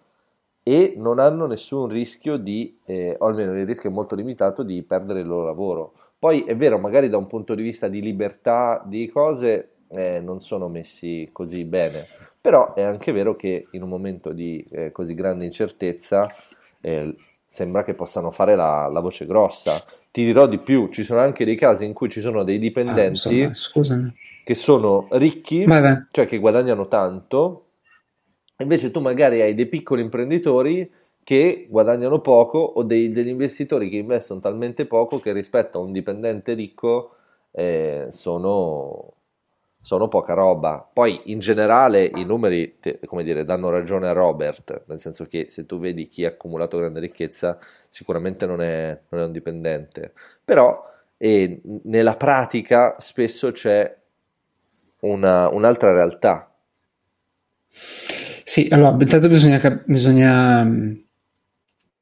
e 0.62 0.95
non 0.97 1.19
hanno 1.21 1.47
nessun 1.47 1.88
rischio 1.88 2.37
di, 2.37 2.79
eh, 2.85 3.16
o 3.19 3.27
almeno 3.27 3.57
il 3.57 3.64
rischio 3.64 3.88
è 3.88 3.92
molto 3.92 4.16
limitato, 4.16 4.64
di 4.64 4.83
perdere 4.83 5.21
il 5.21 5.27
loro 5.27 5.47
lavoro. 5.47 5.92
Poi 6.27 6.43
è 6.43 6.57
vero, 6.57 6.77
magari 6.77 7.09
da 7.09 7.19
un 7.19 7.29
punto 7.29 7.55
di 7.55 7.62
vista 7.62 7.87
di 7.87 8.03
libertà 8.03 8.83
di 8.85 9.09
cose 9.09 9.75
eh, 9.91 10.19
non 10.19 10.41
sono 10.41 10.67
messi 10.67 11.29
così 11.31 11.62
bene, 11.62 12.05
però 12.41 12.75
è 12.75 12.83
anche 12.83 13.12
vero 13.12 13.37
che 13.37 13.69
in 13.71 13.83
un 13.83 13.89
momento 13.89 14.33
di 14.33 14.67
eh, 14.73 14.91
così 14.91 15.15
grande 15.15 15.45
incertezza 15.45 16.29
eh, 16.81 17.15
sembra 17.47 17.85
che 17.85 17.95
possano 17.95 18.33
fare 18.33 18.57
la, 18.57 18.89
la, 18.89 18.99
voce 18.99 19.25
grossa. 19.25 19.81
Ti 20.11 20.25
dirò 20.25 20.49
di 20.49 20.59
più, 20.59 20.89
ci 20.89 21.05
sono 21.05 21.21
anche 21.21 21.45
dei 21.45 21.55
casi 21.55 21.85
in 21.85 21.93
cui 21.93 22.09
ci 22.09 22.21
sono 22.21 22.43
dei 22.43 22.59
dipendenti 22.59 23.43
ah, 23.43 23.47
insomma, 23.47 24.12
che 24.43 24.55
sono 24.57 25.07
ricchi, 25.12 25.65
cioè 26.11 26.27
che 26.27 26.39
guadagnano 26.39 26.89
tanto, 26.89 27.67
Invece 28.59 28.91
tu 28.91 29.01
magari 29.01 29.43
hai 29.43 29.55
dei 29.55 29.67
piccoli 29.67 30.01
imprenditori 30.01 30.91
che 31.27 31.67
guadagnano 31.69 32.21
poco 32.21 32.61
o 32.61 32.85
dei, 32.85 33.11
degli 33.11 33.27
investitori 33.27 33.89
che 33.91 33.97
investono 33.97 34.39
talmente 34.39 34.87
poco 34.87 35.19
che 35.19 35.33
rispetto 35.33 35.77
a 35.77 35.81
un 35.83 35.91
dipendente 35.91 36.53
ricco 36.53 37.17
eh, 37.51 38.07
sono, 38.11 39.15
sono, 39.81 40.07
poca 40.07 40.35
roba. 40.35 40.89
Poi 40.93 41.23
in 41.25 41.41
generale 41.41 42.05
i 42.15 42.25
numeri, 42.25 42.77
te, 42.79 43.01
come 43.07 43.25
dire, 43.25 43.45
danno 43.45 43.71
ragione 43.71 44.07
a 44.07 44.12
Robert, 44.12 44.85
nel 44.87 45.01
senso 45.01 45.25
che 45.25 45.49
se 45.51 45.67
tu 45.67 45.81
vedi 45.81 46.07
chi 46.07 46.25
ha 46.25 46.29
accumulato 46.29 46.79
grande 46.79 47.01
ricchezza 47.01 47.59
sicuramente 47.89 48.47
non 48.47 48.62
è, 48.62 48.97
non 49.09 49.21
è 49.21 49.25
un 49.25 49.33
dipendente, 49.33 50.12
però 50.45 50.81
eh, 51.17 51.61
nella 51.87 52.15
pratica 52.15 52.95
spesso 53.01 53.51
c'è 53.51 53.97
una, 55.01 55.49
un'altra 55.49 55.91
realtà 55.91 56.53
sì, 58.49 58.69
allora, 58.71 58.97
intanto 59.01 59.29
bisogna, 59.29 59.83
bisogna 59.85 60.65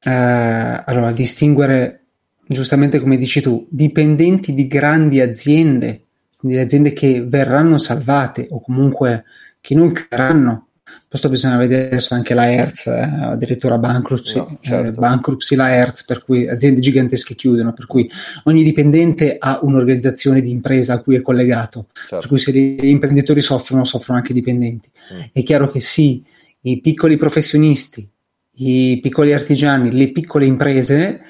eh, 0.04 0.82
allora, 0.84 1.12
distinguere, 1.12 2.04
giustamente 2.46 3.00
come 3.00 3.16
dici 3.16 3.40
tu, 3.40 3.66
dipendenti 3.70 4.52
di 4.52 4.66
grandi 4.66 5.20
aziende, 5.20 6.02
quindi 6.36 6.58
aziende 6.58 6.92
che 6.92 7.24
verranno 7.26 7.78
salvate 7.78 8.46
o 8.50 8.60
comunque 8.60 9.24
che 9.60 9.74
non 9.74 9.92
creeranno. 9.92 10.68
Questo 11.08 11.30
bisogna 11.30 11.56
vedere 11.56 11.86
adesso 11.86 12.12
anche 12.12 12.34
la 12.34 12.52
Hertz, 12.52 12.86
eh, 12.86 13.00
addirittura 13.00 13.78
bankruptcy, 13.78 14.36
no, 14.36 14.48
eh, 14.50 14.58
certo. 14.60 14.88
eh, 14.88 14.92
bankruptcy 14.92 15.56
la 15.56 15.74
Hertz, 15.74 16.04
per 16.04 16.22
cui 16.22 16.46
aziende 16.48 16.80
gigantesche 16.80 17.34
chiudono, 17.34 17.72
per 17.72 17.86
cui 17.86 18.10
ogni 18.44 18.62
dipendente 18.62 19.36
ha 19.38 19.60
un'organizzazione 19.62 20.40
di 20.40 20.50
impresa 20.50 20.94
a 20.94 21.00
cui 21.00 21.14
è 21.16 21.22
collegato, 21.22 21.86
certo. 21.94 22.18
per 22.18 22.26
cui 22.26 22.38
se 22.38 22.52
gli 22.52 22.86
imprenditori 22.86 23.40
soffrono, 23.40 23.84
soffrono 23.84 24.18
anche 24.18 24.32
i 24.32 24.34
dipendenti. 24.34 24.90
Mm. 25.14 25.20
È 25.32 25.42
chiaro 25.44 25.70
che 25.70 25.80
sì, 25.80 26.22
i 26.62 26.80
piccoli 26.80 27.16
professionisti, 27.16 28.06
i 28.56 29.00
piccoli 29.02 29.32
artigiani, 29.32 29.90
le 29.90 30.12
piccole 30.12 30.46
imprese, 30.46 31.20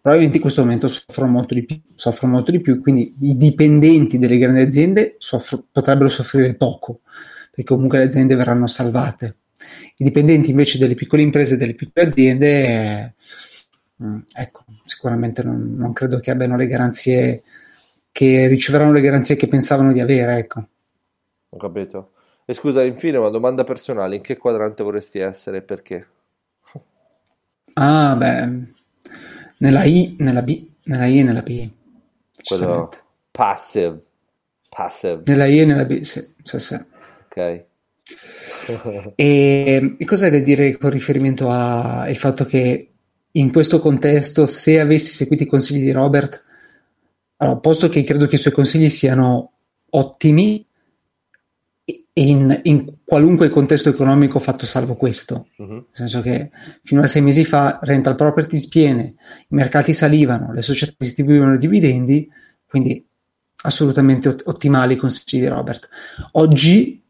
probabilmente 0.00 0.36
in 0.36 0.42
questo 0.42 0.62
momento 0.62 0.88
soffrono 0.88 1.30
molto 1.30 1.54
di 1.54 1.64
più, 1.64 1.80
soffrono 1.94 2.34
molto 2.34 2.50
di 2.50 2.60
più 2.60 2.80
quindi 2.80 3.14
i 3.20 3.36
dipendenti 3.36 4.18
delle 4.18 4.38
grandi 4.38 4.60
aziende 4.60 5.16
soffro, 5.18 5.64
potrebbero 5.70 6.08
soffrire 6.08 6.54
poco, 6.54 7.00
perché 7.50 7.64
comunque 7.64 7.98
le 7.98 8.04
aziende 8.04 8.34
verranno 8.34 8.66
salvate. 8.66 9.36
I 9.96 10.04
dipendenti 10.04 10.50
invece 10.50 10.78
delle 10.78 10.94
piccole 10.94 11.22
imprese 11.22 11.56
delle 11.56 11.74
piccole 11.74 12.06
aziende, 12.06 13.14
eh, 13.96 14.22
ecco, 14.34 14.64
sicuramente 14.84 15.42
non, 15.44 15.74
non, 15.76 15.92
credo 15.92 16.18
che 16.18 16.30
abbiano 16.30 16.56
le 16.56 16.66
garanzie, 16.66 17.42
che 18.10 18.48
riceveranno 18.48 18.92
le 18.92 19.00
garanzie 19.00 19.36
che 19.36 19.46
pensavano 19.46 19.92
di 19.92 20.00
avere, 20.00 20.36
ecco. 20.36 20.66
Ho 21.50 21.56
capito. 21.58 22.12
E 22.44 22.54
scusa, 22.54 22.82
infine 22.82 23.18
una 23.18 23.28
domanda 23.28 23.62
personale, 23.62 24.16
in 24.16 24.22
che 24.22 24.36
quadrante 24.36 24.82
vorresti 24.82 25.20
essere 25.20 25.58
e 25.58 25.62
perché? 25.62 26.06
Ah, 27.74 28.16
beh, 28.16 28.72
nella 29.58 29.84
I, 29.84 30.16
nella 30.18 30.42
B, 30.42 30.66
nella 30.84 31.06
I 31.06 31.18
e 31.18 31.22
nella 31.22 31.42
B. 31.42 31.68
Quello 32.42 32.90
passive. 33.30 34.02
Passive. 34.68 35.22
Nella 35.26 35.46
I 35.46 35.60
e 35.60 35.64
nella 35.64 35.84
B, 35.84 36.00
sì, 36.00 36.34
sì, 36.42 36.58
sì. 36.58 36.74
Ok. 36.74 37.64
e, 39.14 39.96
e 39.98 40.04
cosa 40.04 40.26
hai 40.26 40.30
da 40.30 40.38
dire 40.38 40.76
con 40.76 40.90
riferimento 40.90 41.48
al 41.48 42.16
fatto 42.16 42.44
che 42.44 42.88
in 43.32 43.52
questo 43.52 43.78
contesto, 43.78 44.46
se 44.46 44.78
avessi 44.78 45.12
seguito 45.12 45.44
i 45.44 45.46
consigli 45.46 45.80
di 45.80 45.90
Robert, 45.92 46.44
allora, 47.36 47.58
posto 47.58 47.88
che 47.88 48.04
credo 48.04 48.26
che 48.26 48.36
i 48.36 48.38
suoi 48.38 48.52
consigli 48.52 48.88
siano 48.88 49.52
ottimi, 49.90 50.64
in, 52.14 52.60
in, 52.64 52.94
qualunque 53.04 53.48
contesto 53.48 53.88
economico 53.88 54.38
fatto 54.38 54.66
salvo 54.66 54.94
questo. 54.94 55.48
Uh-huh. 55.56 55.72
Nel 55.72 55.86
senso 55.92 56.20
che 56.20 56.50
fino 56.82 57.02
a 57.02 57.06
sei 57.06 57.22
mesi 57.22 57.44
fa 57.44 57.78
rental 57.82 58.16
properties 58.16 58.68
piene, 58.68 59.14
i 59.48 59.54
mercati 59.54 59.92
salivano, 59.92 60.52
le 60.52 60.62
società 60.62 60.92
distribuivano 60.98 61.54
i 61.54 61.58
dividendi, 61.58 62.28
quindi 62.66 63.06
assolutamente 63.64 64.28
ot- 64.28 64.42
ottimali 64.46 64.94
i 64.94 64.96
consigli 64.96 65.40
di 65.40 65.46
Robert. 65.46 65.88
Oggi 66.32 67.02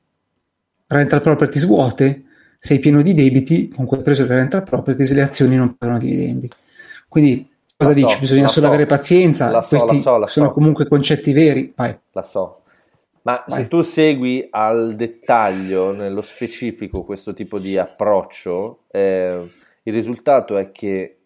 rental 0.86 1.20
properties 1.20 1.64
vuote, 1.64 2.24
sei 2.58 2.78
pieno 2.78 3.02
di 3.02 3.14
debiti, 3.14 3.68
con 3.68 3.86
cui 3.86 3.96
hai 3.96 4.02
preso 4.04 4.24
le 4.24 4.36
rental 4.36 4.62
properties 4.62 5.12
le 5.12 5.22
azioni 5.22 5.56
non 5.56 5.76
pagano 5.76 5.98
dividendi. 5.98 6.48
Quindi 7.08 7.48
cosa 7.76 7.90
la 7.90 7.96
dici? 7.96 8.14
So, 8.14 8.20
Bisogna 8.20 8.46
solo 8.46 8.66
so. 8.66 8.72
avere 8.72 8.86
pazienza, 8.86 9.50
la 9.50 9.62
questi 9.62 10.00
so, 10.00 10.16
la 10.16 10.26
sono 10.28 10.52
comunque 10.52 10.86
concetti 10.86 11.32
veri. 11.32 11.72
Vai. 11.74 11.98
La 12.12 12.22
so, 12.22 12.62
ma 13.22 13.44
Vai. 13.46 13.62
se 13.62 13.68
tu 13.68 13.82
segui 13.82 14.46
al 14.50 14.94
dettaglio, 14.96 15.92
nello 15.92 16.22
specifico, 16.22 17.04
questo 17.04 17.32
tipo 17.32 17.58
di 17.58 17.78
approccio, 17.78 18.85
eh, 18.90 19.48
il 19.85 19.92
risultato 19.92 20.56
è 20.56 20.72
che 20.72 21.18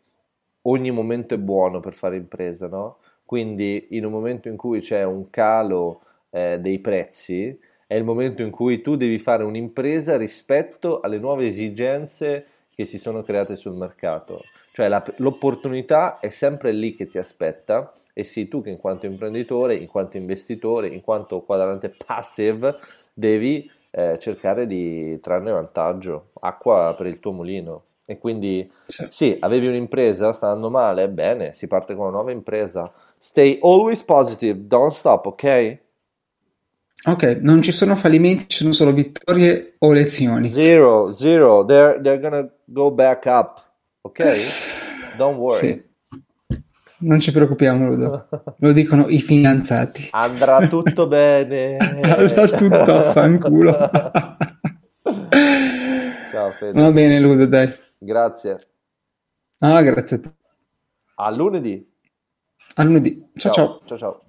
ogni 0.62 0.90
momento 0.90 1.34
è 1.34 1.38
buono 1.38 1.80
per 1.80 1.94
fare 1.94 2.16
impresa, 2.16 2.68
no? 2.68 2.98
Quindi 3.24 3.88
in 3.90 4.04
un 4.04 4.12
momento 4.12 4.48
in 4.48 4.56
cui 4.56 4.80
c'è 4.80 5.04
un 5.04 5.30
calo 5.30 6.02
eh, 6.30 6.58
dei 6.60 6.78
prezzi, 6.78 7.58
è 7.86 7.94
il 7.94 8.04
momento 8.04 8.42
in 8.42 8.50
cui 8.50 8.80
tu 8.82 8.96
devi 8.96 9.18
fare 9.18 9.44
un'impresa 9.44 10.16
rispetto 10.16 11.00
alle 11.00 11.18
nuove 11.18 11.46
esigenze 11.46 12.46
che 12.74 12.84
si 12.84 12.98
sono 12.98 13.22
create 13.22 13.56
sul 13.56 13.74
mercato. 13.74 14.42
Cioè 14.72 14.88
la, 14.88 15.02
l'opportunità 15.16 16.18
è 16.18 16.28
sempre 16.28 16.72
lì 16.72 16.94
che 16.94 17.06
ti 17.06 17.16
aspetta 17.16 17.92
e 18.18 18.24
sì, 18.24 18.48
tu 18.48 18.62
che 18.62 18.70
in 18.70 18.78
quanto 18.78 19.04
imprenditore, 19.04 19.74
in 19.74 19.88
quanto 19.88 20.16
investitore, 20.16 20.88
in 20.88 21.02
quanto 21.02 21.42
quadrante 21.42 21.94
passive, 22.06 22.74
devi 23.12 23.70
eh, 23.90 24.16
cercare 24.18 24.66
di 24.66 25.20
trarne 25.20 25.50
vantaggio, 25.50 26.30
acqua 26.40 26.94
per 26.96 27.08
il 27.08 27.20
tuo 27.20 27.32
mulino. 27.32 27.82
E 28.06 28.16
quindi 28.16 28.72
sì. 28.86 29.06
sì, 29.10 29.36
avevi 29.40 29.66
un'impresa, 29.66 30.32
sta 30.32 30.46
andando 30.46 30.70
male, 30.70 31.10
bene, 31.10 31.52
si 31.52 31.66
parte 31.66 31.94
con 31.94 32.06
una 32.06 32.14
nuova 32.14 32.30
impresa. 32.30 32.90
Stay 33.18 33.58
always 33.60 34.02
positive, 34.02 34.66
don't 34.66 34.92
stop, 34.92 35.26
ok? 35.26 35.78
Ok, 37.04 37.40
non 37.42 37.60
ci 37.60 37.72
sono 37.72 37.96
fallimenti, 37.96 38.48
ci 38.48 38.56
sono 38.62 38.72
solo 38.72 38.94
vittorie 38.94 39.74
o 39.80 39.92
lezioni. 39.92 40.48
Zero, 40.48 41.12
zero, 41.12 41.66
they're, 41.66 42.00
they're 42.00 42.18
gonna 42.18 42.50
go 42.64 42.90
back 42.90 43.26
up, 43.26 43.62
ok? 44.00 44.36
Don't 45.18 45.36
worry. 45.36 45.58
Sì. 45.58 45.85
Non 46.98 47.20
ci 47.20 47.30
preoccupiamo, 47.30 47.86
Ludo. 47.86 48.28
Lo 48.58 48.72
dicono 48.72 49.08
i 49.08 49.20
fidanzati. 49.20 50.08
Andrà 50.12 50.66
tutto 50.66 51.06
bene. 51.08 51.76
Andrà 51.76 52.48
tutto 52.48 52.94
a 52.94 53.12
fanculo. 53.12 53.72
Ciao 56.30 56.50
Fede. 56.52 56.80
Va 56.80 56.90
bene, 56.92 57.20
Ludo, 57.20 57.46
dai. 57.46 57.70
Grazie. 57.98 58.56
Ah, 59.58 59.82
grazie 59.82 60.16
a 60.16 60.20
te. 60.20 60.34
A 61.16 61.30
lunedì. 61.30 61.86
A 62.74 62.82
lunedì. 62.84 63.30
ciao. 63.36 63.52
ciao. 63.52 63.80
ciao, 63.86 63.98
ciao. 63.98 64.22